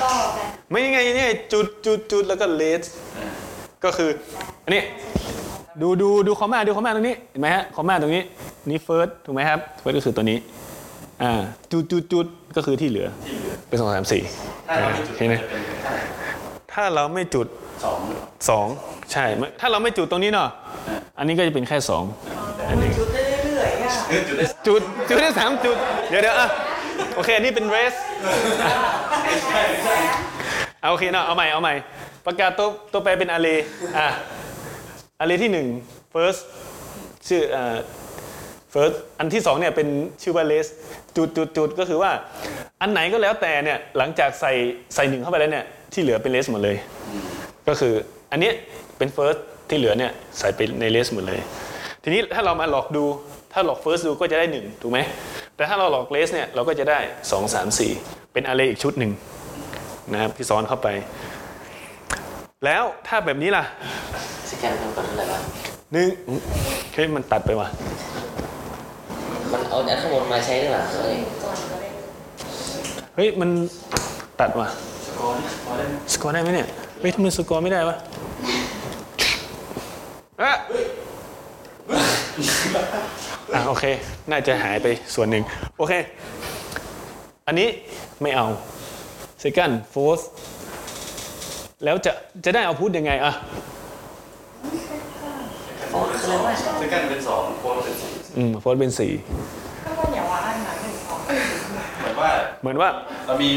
[0.03, 2.81] ต่อกันไม่ยังไงเนี่ยจุดจุดจุดแล้วก็ let
[3.83, 4.09] ก็คือ
[4.65, 4.81] อันนี้
[5.81, 8.23] ดูดูดูคอมมาดูคอมมาตรงนี้เห็นไหมฮะคอมมาตรงนี้
[8.69, 10.37] นี่ first ถูกไหมครับ first ก็คือตัวนี้
[11.23, 11.31] อ่า
[11.71, 12.25] จุดจุดจุด
[12.55, 13.07] ก็คือที่เหลือ
[13.67, 14.21] เป็นสองสามสี่
[14.69, 16.03] ถ้าเราจุดเห็นไหมจะเป็นเท่าไหร่
[16.73, 17.47] ถ้าเราไม่จุด
[18.49, 18.67] สอง
[19.11, 20.49] ใช่ไม่ถ้าเราไม่จุดตรงนี้เนาะ
[21.17, 22.03] อันนี้ก็จะเป็นแค่สอง
[22.69, 24.45] อันนี้จุดได้เรื่อยๆจุดได้
[25.09, 25.77] จุดได้สามจุด
[26.09, 26.47] เดี๋ยวเดี๋ยวอะ
[27.15, 27.99] โอเคอันนี้เป็น race
[30.81, 31.73] เอาโอเคเนาะเอาใหม่เอาใหม่
[32.25, 33.59] ประกาศตัวตัวแปรเป็น array
[33.97, 34.07] อะ
[35.21, 35.67] array ที่หนึ่ง
[36.13, 36.41] first
[37.27, 37.77] ชื่ออ่า
[38.73, 39.87] first อันที่สองเนี่ยเป็น
[40.21, 40.69] ชื่อว่า race
[41.17, 42.11] จุดจุดจุดก็คือว่า
[42.81, 44.51] อันไหนก็แล้วแต่เนี่ยหลังจากใส่
[44.95, 46.77] ใส่หนึ่งเข้าไปแล้วเนี่ยที่เหลือเป็น race หมดเลย
[47.67, 47.93] ก็คือ
[48.31, 48.51] อันนี้
[48.97, 49.39] เป็น first
[49.69, 51.39] ที่เหลือเนี่ยใส่ไปใน race หมดเลย
[52.03, 53.05] ทีนี้ถ้าเรามาหลอกดู
[53.53, 54.99] ถ้าหลอก first ดูก็จะได้ 1 ถูกไหม
[55.55, 56.99] แต่ถ้าเราหลอก race เนี่ยเราก็จะได้
[57.31, 59.11] 2 3 4 เป็น array อีกชุดหนึ่ง
[60.11, 60.87] นะครับที่ซ้อนเข้าไป
[62.65, 63.63] แล้วถ้าแบบนี้ล่ะ
[64.51, 65.39] สแกนทำก่อนเท่าไหร่วะ
[65.93, 66.07] หนึ่ง
[66.93, 67.67] เฮ้ยมันตัดไปว่ะ
[69.51, 71.17] มันเอาอันข้างบนมาใช้ได้หรือเปล่าเอ้ย
[73.15, 73.49] เฮ้ยมัน
[74.39, 74.67] ตัดว่ะ
[75.07, 76.67] สกอร์นี่พอได้ไหมสกอร์ได้ไหมเนี่ย
[76.99, 77.95] เฮ้ยทำไมสกอร์ไม่ได้วะ
[80.41, 80.51] อะ
[83.53, 83.85] อะโอเค
[84.29, 85.43] น่าจะหายไปส่วนหนึ่ง
[85.77, 85.93] โอเค
[87.47, 87.67] อันนี้
[88.21, 88.45] ไม่เอา
[89.43, 90.23] second fourth
[91.83, 92.11] แล้วจะ
[92.45, 93.33] จะได้เอาพูดยังไงอะ
[95.91, 99.11] โอ้คืออะไรวะซึ่งกันเป็นสองโค้ดเป็นสี่อืม fourth เป็นสี่
[99.85, 101.19] ก็ว่าอย่าว่าอันนั้นหนึ่งสอง
[101.99, 102.29] เหมือนว่า
[102.61, 102.89] เหมือนว่า
[103.27, 103.49] เรามี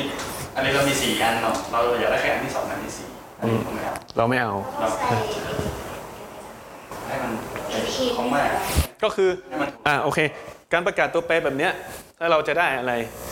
[0.55, 3.09] อันนี้เรามีสี่อันเนาะเราอยากได้แค่อันที่สองอันที่สี่
[3.39, 5.17] อันนี้ผมไม่เอาเราไม่เอาเราใส่
[7.07, 7.33] ให้มัน
[7.95, 8.49] ขีดของมาก
[9.05, 10.21] ก็คือให้มันถูกอ่าโอเค
[10.73, 11.73] การประกาศตัวแปรแบบเนี้ย
[12.19, 12.95] ถ้าเราจะได้อะไร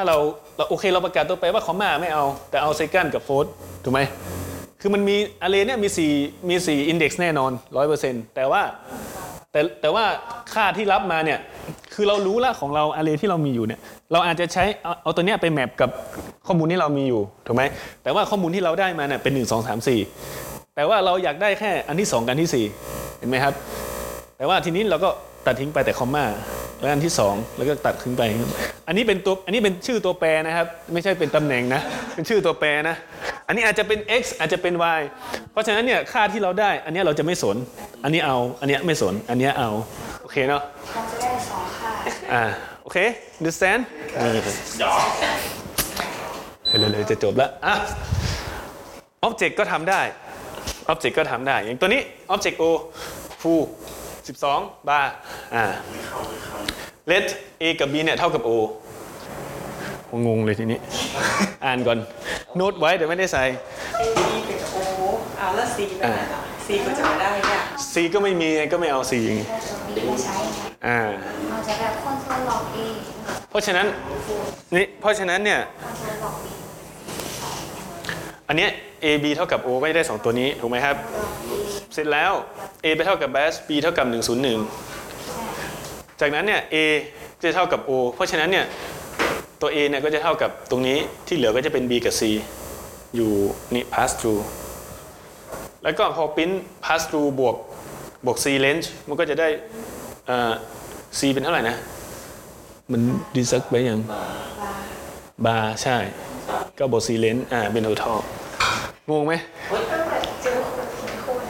[0.00, 0.16] าเรา
[0.56, 3.48] เราโอเคเราประกาศตัวแปว่าคอมมาไม่เอา แต่เอา second กับ fourth
[3.84, 4.00] ถูกไหม
[4.80, 5.88] คือมันมี array เนี่ยมี
[6.18, 7.50] 4มี4 index แน่นอน
[7.92, 8.62] 100%แต่ว่า
[9.52, 10.04] แต่แต่ว่า
[10.52, 11.38] ค่าที่รับมาเนี่ย
[11.94, 13.80] คือเรารู้ละของเรา array ที่เรามีอยู่เนี่ย
[14.12, 15.90] เราอาจจะใช้เอาเอาตัวเนี้ยไปแมปกับ
[16.46, 17.62] ข้อมูลที่เรามีอยู่ถูกไหม
[18.02, 19.78] แต่ว่าข้อมูลที่เราได้มาเนี่ยเป็น 1 2 3
[20.26, 23.54] 4 แต่ว่าเราอยากได้แค่อันที่ 2 กับอันที่ 4 เห็นไหมครับ
[24.36, 25.10] แต่ว่าทีนี้เราก็
[25.46, 26.24] ตัดทิ้งไปแต่คอมมา
[26.80, 28.22] แล้วอันที่ 2 แล้วก็ตัดทิ้งไป
[28.88, 31.80] อันนี้เป็นตัวอันนี้เป็นชื่อตัวแปรนะครับ ไม่ใช่เป็นตำแหน่งนะ
[32.14, 32.96] เป็นชื่อตัวแปรนะ
[33.46, 35.02] อันนี้อาจจะเป็น x อาจจะเป็น y
[35.52, 37.56] เพราะฉะนั้นเนี่ยค่าที่เราได้ อันเนี้ยเราจะไม่สน
[38.04, 39.70] อันนี้เอา อันเนี้ยไม่สน อันเนี้ยเอา
[40.22, 40.62] โอเคเนาะ
[40.96, 41.92] มันจะได้สองค่า
[42.32, 42.42] อ่า
[42.82, 42.98] โอเค
[43.40, 43.80] understand
[44.16, 44.38] เออ
[44.80, 45.06] หยอก
[46.80, 47.74] เร็วๆจะจบแล้วอะ
[49.26, 50.00] object ก็ทำได้
[50.92, 52.00] object ก็ทำได้ อย่างตัวนี้
[52.34, 52.64] object o
[53.42, 53.64] full
[54.28, 55.06] 12 bar
[55.54, 55.64] อ่า
[57.10, 57.26] let
[57.62, 58.50] a กับ b เนี่ยเท่ากับ o
[60.26, 60.78] งงเลยทีนี้
[61.64, 61.98] อ่านก่อน
[62.56, 63.42] โน้ตไว้แต่ไม่ได้ใส่
[64.00, 64.76] A B เป็น O
[65.38, 67.62] เอาแล้ว C ไปไหนล่ะ C ก็จะไม่ได้เนี่ย
[67.92, 70.98] C ก็ไม่มีไงก็ไม่เอา C ไงถ้าจะมีมาใช้ไงอ่า
[71.50, 72.78] เราจะแบบคอนโซลล็อกเอ
[73.50, 73.86] เพราะฉะนั้น
[74.74, 76.52] นี่เพราะฉะนั้นเนี่ยคอนโซลล็อกบี
[78.48, 78.70] อันเนี้ย
[79.04, 80.96] a b เท่ากับ o ก็จะได้ 2 ตัวนี้ถูกไหมครับ
[81.92, 82.32] เสร็จแล้ว
[82.84, 84.06] a ไปเท่ากับ base b เท่ากับ
[85.12, 86.76] 101 จากนั้นเนี่ย a
[87.42, 88.66] จะเท่ากับ o เพราะฉะนั้นเนี่ย
[89.60, 92.22] ตัว a เนี่ยก็จะเท่ากับตรงนี้ที่เหลือก็จะเป็น b กับ c
[93.16, 93.32] อยู่
[93.74, 94.40] นี่ pass through
[95.82, 97.56] แล้วก็พอ print pass through บวก
[98.26, 99.48] บวก c range มันก็จะได้
[101.18, 101.76] c เป็นเท่าไหร่นะ
[102.92, 103.00] มัน
[103.34, 104.00] ดีซักไปยัง
[105.46, 105.96] บาร์ใช่
[106.78, 108.18] ก็บวก c range อ่าเป็น total
[109.10, 109.34] งงไหม
[110.42, 111.42] เจอคนผิดคน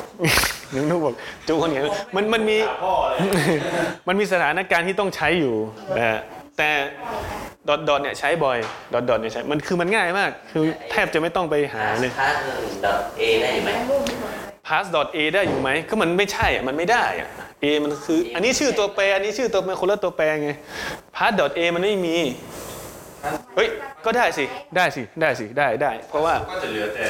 [0.74, 1.14] นึกนุกบอก
[1.46, 1.82] จูคนเห็น
[2.16, 3.18] มันมันมีพ่อเลย
[4.08, 5.54] มันมีสถานการณ์ที่ต้องใช้อยู่
[5.96, 6.20] นะฮะ
[6.58, 6.70] แต่
[7.68, 8.58] ดอทดอทเนี่ยใช้บ่อย
[8.92, 12.36] ดอทดอทเนี่ยใช้มันคือมันง่ายมาก คือแทบจะไม่ต้องไปหาเลยพาร์ท
[12.84, 13.70] ดอทเอได้อยู่ไหม
[14.70, 17.28] pass dot a ได้อยู่ไหมก็มันไม่ใช่อะมันไม่ได้อะ
[17.64, 20.50] a มันคือ อันนี้ชื่อตัวแปรอันนี้ชื่อตัวแปรคนละตัวแปรไง
[21.16, 22.16] pass dot a มันไม่มี
[23.56, 23.68] เฮ้ย
[24.04, 24.44] ก็ได้สิ
[24.76, 27.04] ได้สิได้สิได้ได้ เพราะว่าก็จะเหลือแต่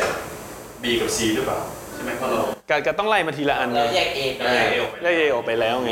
[0.82, 1.58] B กับ C หรือเปล่า
[1.94, 2.40] ใช่ไหมเพราะเรา
[2.70, 5.90] การการต้องไล่มาทีละอันไงเราแยกเอไปอ่าแล้วไล่เอออกไปแล้วไง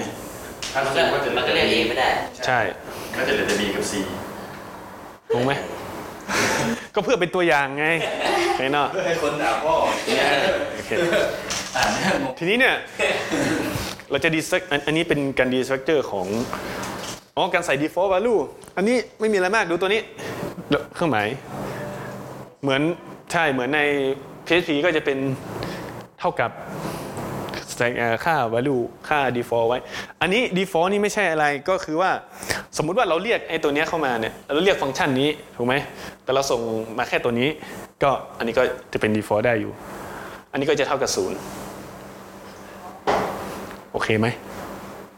[0.72, 2.08] ถ้ามันสูก็งก็จะเหลืมันอก็แต่เรียก B เอไม่ได้
[2.46, 2.58] ใช่
[3.16, 3.92] ก็จะเหลือแต่ B กับ C
[5.34, 5.52] งงไหม
[6.94, 7.86] ก็เพื่อเป็นตัวอย่างไง
[8.58, 9.74] ไอ้เนาะเพื่อให้คนด่าพ่อ
[10.06, 10.24] เนี่ย
[10.74, 10.90] โอเค
[11.76, 12.74] อ่านเนี่ยงงทีนี้เนี่ย
[14.10, 16.26] เราจะดีสอันอันนี้เป็นการดีสตรัคเจอร์ของ
[17.36, 18.40] อ๋อ การใส่ default value
[18.76, 20.00] อันนี้ไม่มีอะไรมากดูตัวนี้
[20.94, 21.28] เครื่องหมาย
[22.62, 22.82] เหมือน
[23.32, 23.80] ใช่เหมือนใน
[24.46, 25.18] PHP ก็จะเป็น
[26.20, 26.50] เท่ากับ
[27.76, 29.78] ใส่เอ่อค่า value ค่า default ไว้
[30.20, 32.10] อันนี้ default นี่ไม่ใช่อะไรก็คือว่า
[32.76, 35.74] สมมุติว่าเราเรียกไอ้ตัวเนี้ยเข้ามาเนี่ยเราเรียกฟังก์ชันนี้ถูกไหม
[36.24, 36.60] แต่เราส่ง
[36.98, 37.48] มาแค่ตัวนี้
[38.02, 38.62] ก็อันนี้ก็
[38.92, 39.72] จะเป็น default ได้อยู่
[40.52, 41.38] อันนี้ก็จะเท่ากับศูนย์
[43.92, 44.26] โอเคไหม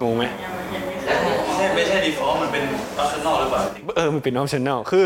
[0.02, 2.64] งงไหมยังยังไม่แล้วไม่ใช่ไม่ใช่ default มันเป็น
[3.02, 3.62] optional หรือเปล่า
[3.96, 5.04] เออมันเป็น optional คือ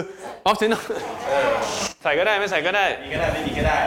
[0.50, 0.80] optional
[2.02, 3.78] ใส่ก็ได้ไม่ใส่ก็ได้มีก็ได้ไม่มีก็ได้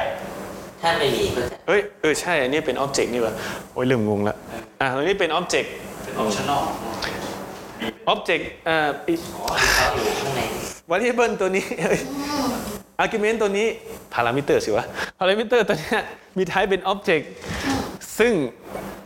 [0.82, 3.34] ถ้าไม่มีก็จะเอ้ยเออใช่ อันนี้เป็น object นี่วะ
[3.73, 4.36] โอ้ยเริ่มงงละ
[4.82, 5.67] อะตรงนี้เป็น object
[6.03, 6.63] เป็น optional
[8.13, 10.41] object อ่าอ๋อที่เขาอยู่ข้างใน
[10.91, 11.99] variable ตัวนี้เอ้ย
[13.03, 13.67] argument ตัวนี้
[14.13, 14.86] parameter สิวะ
[15.19, 15.99] parameter ตัวเนี้ย
[16.38, 17.25] มี type เป็น object
[18.19, 18.34] ซึ่ง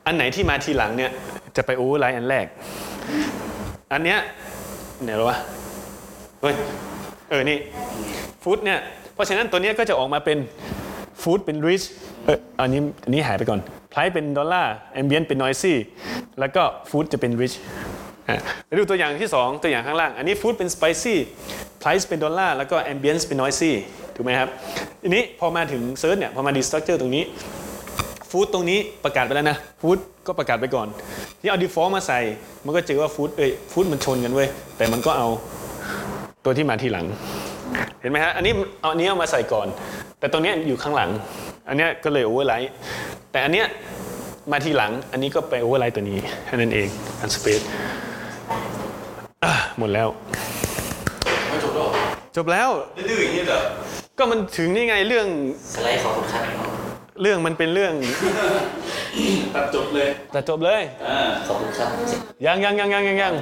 [0.06, 1.12] อันไหนที่มาทีหลังเนี่ย
[1.58, 2.46] จะไป overwrite อันแรก
[3.94, 4.20] อันเนี้ย
[5.04, 5.38] ไหนหรอวะ
[6.42, 6.56] เฮ้ย
[7.30, 7.58] เออนี่
[8.44, 8.80] food เนี่ย
[9.14, 10.38] เพราะฉะนั้นตัวเนี้ยก็จะออกมาเป็น
[11.22, 11.86] food เป็น rich
[12.26, 13.60] เอออันนี้อันนี้หายไปก่อน
[13.94, 15.74] price เป็นดอลลาร์ ambient เป็น noisy
[16.40, 17.56] แล้วก็ food จะเป็น rich
[18.30, 18.38] อะ
[18.68, 21.16] ไปดูตัวอย่างที่ 2 ตัวอย่างข้างล่าง อันนี้ food เป็น spicy
[21.82, 23.72] price เป็นดอลลาร์แล้วก็ ambience เป็น noisy
[24.16, 24.50] ถูกไหมครับ
[25.02, 27.24] ทีนี้พอมาถึง search เนี่ยพอมาดี structure ตรงนี้
[28.30, 29.98] ฟู้ดตรงนี้ประกาศไปแล้วนะฟู้ด
[30.28, 30.88] ก็ประกาศไปก่อน
[31.40, 32.20] ที่เอา default มาใส่
[32.66, 34.48] มันก็เจอว่าฟู้ดเอ้ยฟู้ดมันชนกันเว้ย
[34.78, 35.28] แต่มันก็เอา
[36.44, 37.06] ตัวที่มาทีหลัง
[38.02, 39.68] เห็นไหมฮะอันนี้เอาอันนี้เอามาใส่ก่อน
[40.20, 41.10] แต่ตรงนี้อยู่ข้างหลัง
[41.68, 42.72] อันนี้ก็เลย overwrite
[43.32, 43.68] แต่อันเนี้ย
[44.52, 46.88] มาทีหลัง อันนี้ก็ไป overwrite ตัวนี้แค่นั้นเอง
[47.22, 47.62] อัน spread
[49.80, 50.08] หมดแล้ว
[52.36, 53.60] จบแล้วดื้อๆอย่างนี้เหรอ
[54.18, 55.28] ก็มันถึงนี่ไงเรื่อง
[55.74, 56.44] สไลด์ของคุณครับ
[57.22, 57.94] เรื่องมันเป็นเรื่อง
[59.56, 61.90] ตัดจบเลยแต่จบเลยอ่าขอบคุณครับ
[62.46, 63.34] ยังยังยังยังยังยัง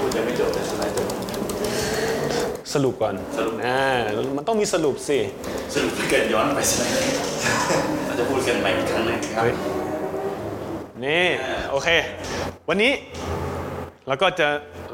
[0.00, 1.06] พูดยังไม่จบแต่สไลด์จบ
[2.72, 3.80] สรุปก่อนสรุปอ่า
[4.36, 5.18] มันต้องมีสรุปสิ
[5.74, 6.96] สรุปเกิดย้อนไปสไลด์
[8.06, 9.52] เราจะพูดกันใหม่อีกครั้งหนึ่งครับเฮ้ย
[11.04, 11.26] นี่
[11.70, 11.88] โอเค
[12.68, 12.92] วันนี้
[14.06, 14.46] เราก็จะ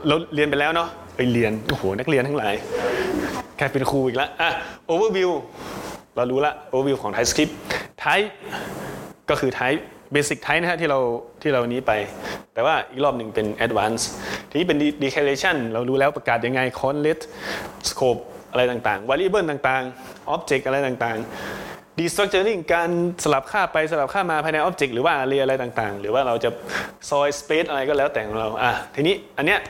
[0.07, 2.55] เราเรียนไปแล้วเนาะไปเรียนโอ้โหนักเรียนทั้งหลาย
[3.61, 4.51] แค่เป็นครูอีกแล้วอะ
[4.93, 5.31] overview
[6.17, 7.53] เรารู้ละ overview ของ TypeScript
[8.05, 8.29] type
[9.31, 9.81] ก็คือ type
[10.15, 10.99] basic type นะฮะที่เรา
[11.43, 11.93] ที่เรานี้ไป
[12.55, 14.07] แต่ว่าอีกรอบหนึ่งเป็น advanced
[14.51, 17.21] ทีนี้เป็น declaration เรารู้แล้วประกาศยังไง conlet
[17.89, 22.91] scope อะไรต่างๆ variable ต่างๆ object อะไรต่างๆ destructuring การ
[23.25, 26.51] สลับค่าไปสลับค่ามาภายใน object หรือว่า array อะไรต่างๆ หรือว่าเราจะ
[27.11, 29.61] ซอย space อะไรก็แล้วแต่ของเราอะทีนี้อันเนี้ย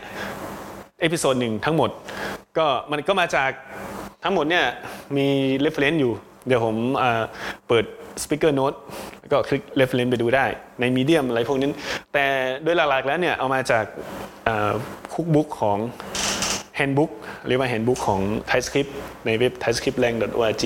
[1.00, 1.90] เอพิโซดหนึ่งทั้งหมด
[2.58, 3.50] ก็มันก็มาจาก
[4.24, 4.64] ทั้งหมดเนี่ย
[5.16, 5.26] มี
[5.64, 6.12] reference อยู่
[6.46, 6.76] เดี๋ยวผม
[7.68, 7.84] เปิด
[8.22, 8.76] speaker note
[9.20, 10.46] แล้วก็คลิก reference ไปดูได้
[10.80, 11.68] ใน medium อะไรพวกนี้
[12.12, 12.24] แต่
[12.62, 13.84] โดยหลักๆแล้วเนี่ยเอามาจาก
[15.12, 15.78] cookbook ของ
[16.78, 17.10] handbook
[17.46, 18.90] เรียกว่า handbook ของ TypeScript
[19.26, 20.64] ในเว็บ typescriptlang.org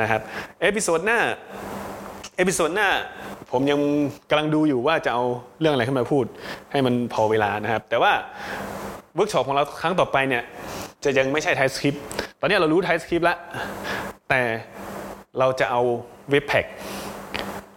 [0.00, 0.20] นะครับ
[0.62, 1.18] episode หน้า
[2.36, 2.88] episode หน้า
[3.52, 3.80] ผมยัง
[4.30, 5.24] กำลังดูอยู่ว่าจะเอา
[5.60, 6.24] เรื่องอะไรขึ้นมาพูด
[6.70, 8.12] ให้มันพอเวลานะครับ แต่ว่า
[9.14, 10.42] เวิร์กช็อปของเราครั้งต่อไปเนี่ย
[11.04, 11.98] จะยังไม่ใช่ TypeScript
[12.40, 13.38] ตอนนี้เรารู้ TypeScript แล้ว
[14.30, 14.42] แต่
[15.38, 15.82] เราจะเอา
[16.32, 16.66] Webpack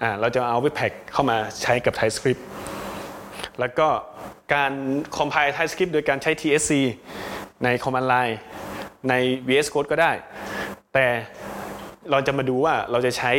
[0.01, 2.41] อ่าเราจะเอา Webpack เข้ามาใช้กับ TypeScript
[3.59, 3.87] แล้วก็
[4.53, 4.71] การ
[5.17, 6.71] compile TypeScript โดยการใช้ TSC
[7.63, 8.35] ใน command line
[9.09, 9.13] ใน
[9.47, 10.11] VS Code ก็ได้
[10.93, 11.07] แต่
[12.11, 13.31] เราจะมาดูว่าเราจะใช้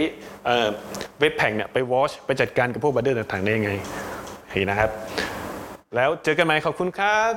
[1.20, 3.70] เว็บแพกเนี่ยไป wash ไปจัดการกับพวกบัตเดอร์ต่างๆ ได้ยังไง
[4.52, 4.90] เห็นนะครับ
[5.96, 7.32] แล้วเจอกันใหม่ขอบคุณครับ